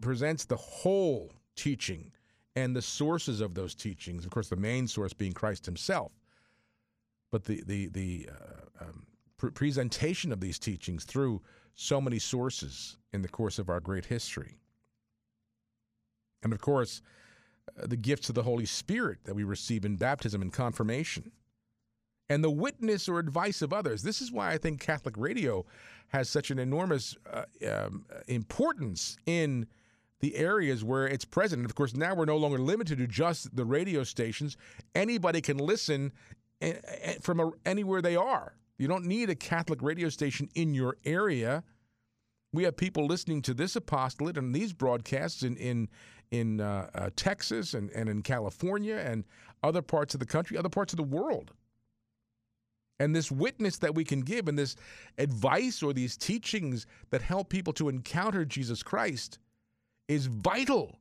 [0.00, 2.10] presents the whole teaching
[2.56, 4.24] and the sources of those teachings.
[4.24, 6.12] Of course, the main source being Christ Himself,
[7.30, 9.06] but the the the uh, um,
[9.36, 11.42] pre- presentation of these teachings through
[11.74, 14.58] so many sources in the course of our great history,
[16.44, 17.02] and of course,
[17.76, 21.32] uh, the gifts of the Holy Spirit that we receive in baptism and confirmation.
[22.28, 24.02] And the witness or advice of others.
[24.02, 25.66] This is why I think Catholic radio
[26.08, 29.66] has such an enormous uh, um, importance in
[30.20, 31.60] the areas where it's present.
[31.60, 34.56] And of course, now we're no longer limited to just the radio stations.
[34.94, 36.12] Anybody can listen
[37.20, 38.54] from anywhere they are.
[38.78, 41.62] You don't need a Catholic radio station in your area.
[42.52, 45.88] We have people listening to this apostolate and these broadcasts in in
[46.40, 49.24] in uh, uh, Texas and, and in California and
[49.62, 51.52] other parts of the country, other parts of the world.
[53.00, 54.76] And this witness that we can give and this
[55.18, 59.38] advice or these teachings that help people to encounter Jesus Christ
[60.08, 60.98] is vital,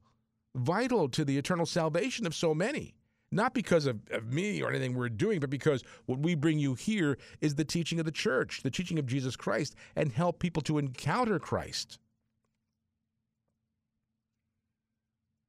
[0.55, 2.95] vital to the eternal salvation of so many.
[3.31, 6.75] Not because of, of me or anything we're doing, but because what we bring you
[6.75, 10.61] here is the teaching of the church, the teaching of Jesus Christ, and help people
[10.63, 11.97] to encounter Christ.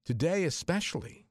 [0.05, 1.27] Today, especially,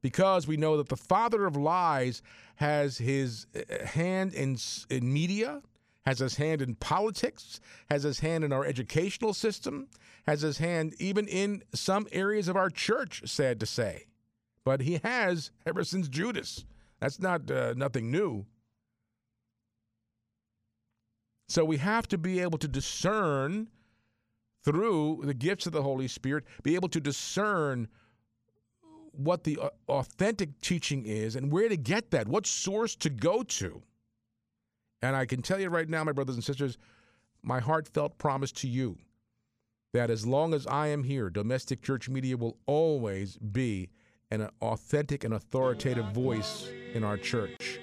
[0.00, 2.22] because we know that the father of lies
[2.56, 4.56] has his uh, hand in,
[4.90, 5.62] in media,
[6.06, 9.88] has his hand in politics, has his hand in our educational system,
[10.26, 14.06] has his hand even in some areas of our church, sad to say.
[14.64, 16.64] But he has ever since Judas.
[17.00, 18.46] That's not uh, nothing new.
[21.48, 23.68] So we have to be able to discern
[24.64, 27.88] through the gifts of the Holy Spirit, be able to discern
[29.12, 33.42] what the uh, authentic teaching is and where to get that, what source to go
[33.42, 33.82] to.
[35.02, 36.78] And I can tell you right now, my brothers and sisters,
[37.42, 38.96] my heartfelt promise to you
[39.92, 43.90] that as long as I am here, domestic church media will always be
[44.30, 47.78] an authentic and authoritative voice in our church,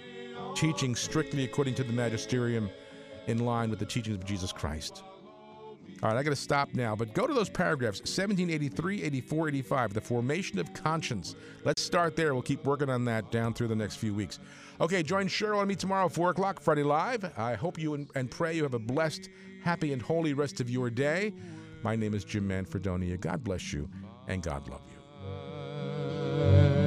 [0.55, 2.69] teaching strictly according to the magisterium
[3.27, 5.03] in line with the teachings of Jesus Christ.
[6.03, 9.93] All right, I got to stop now, but go to those paragraphs 1783, 84, 85,
[9.93, 11.35] the formation of conscience.
[11.63, 12.33] Let's start there.
[12.33, 14.39] We'll keep working on that down through the next few weeks.
[14.79, 17.31] Okay, join Cheryl and me tomorrow, 4 o'clock, Friday Live.
[17.37, 19.29] I hope you and, and pray you have a blessed,
[19.63, 21.33] happy, and holy rest of your day.
[21.83, 23.19] My name is Jim Manfredonia.
[23.19, 23.87] God bless you,
[24.27, 26.80] and God love you.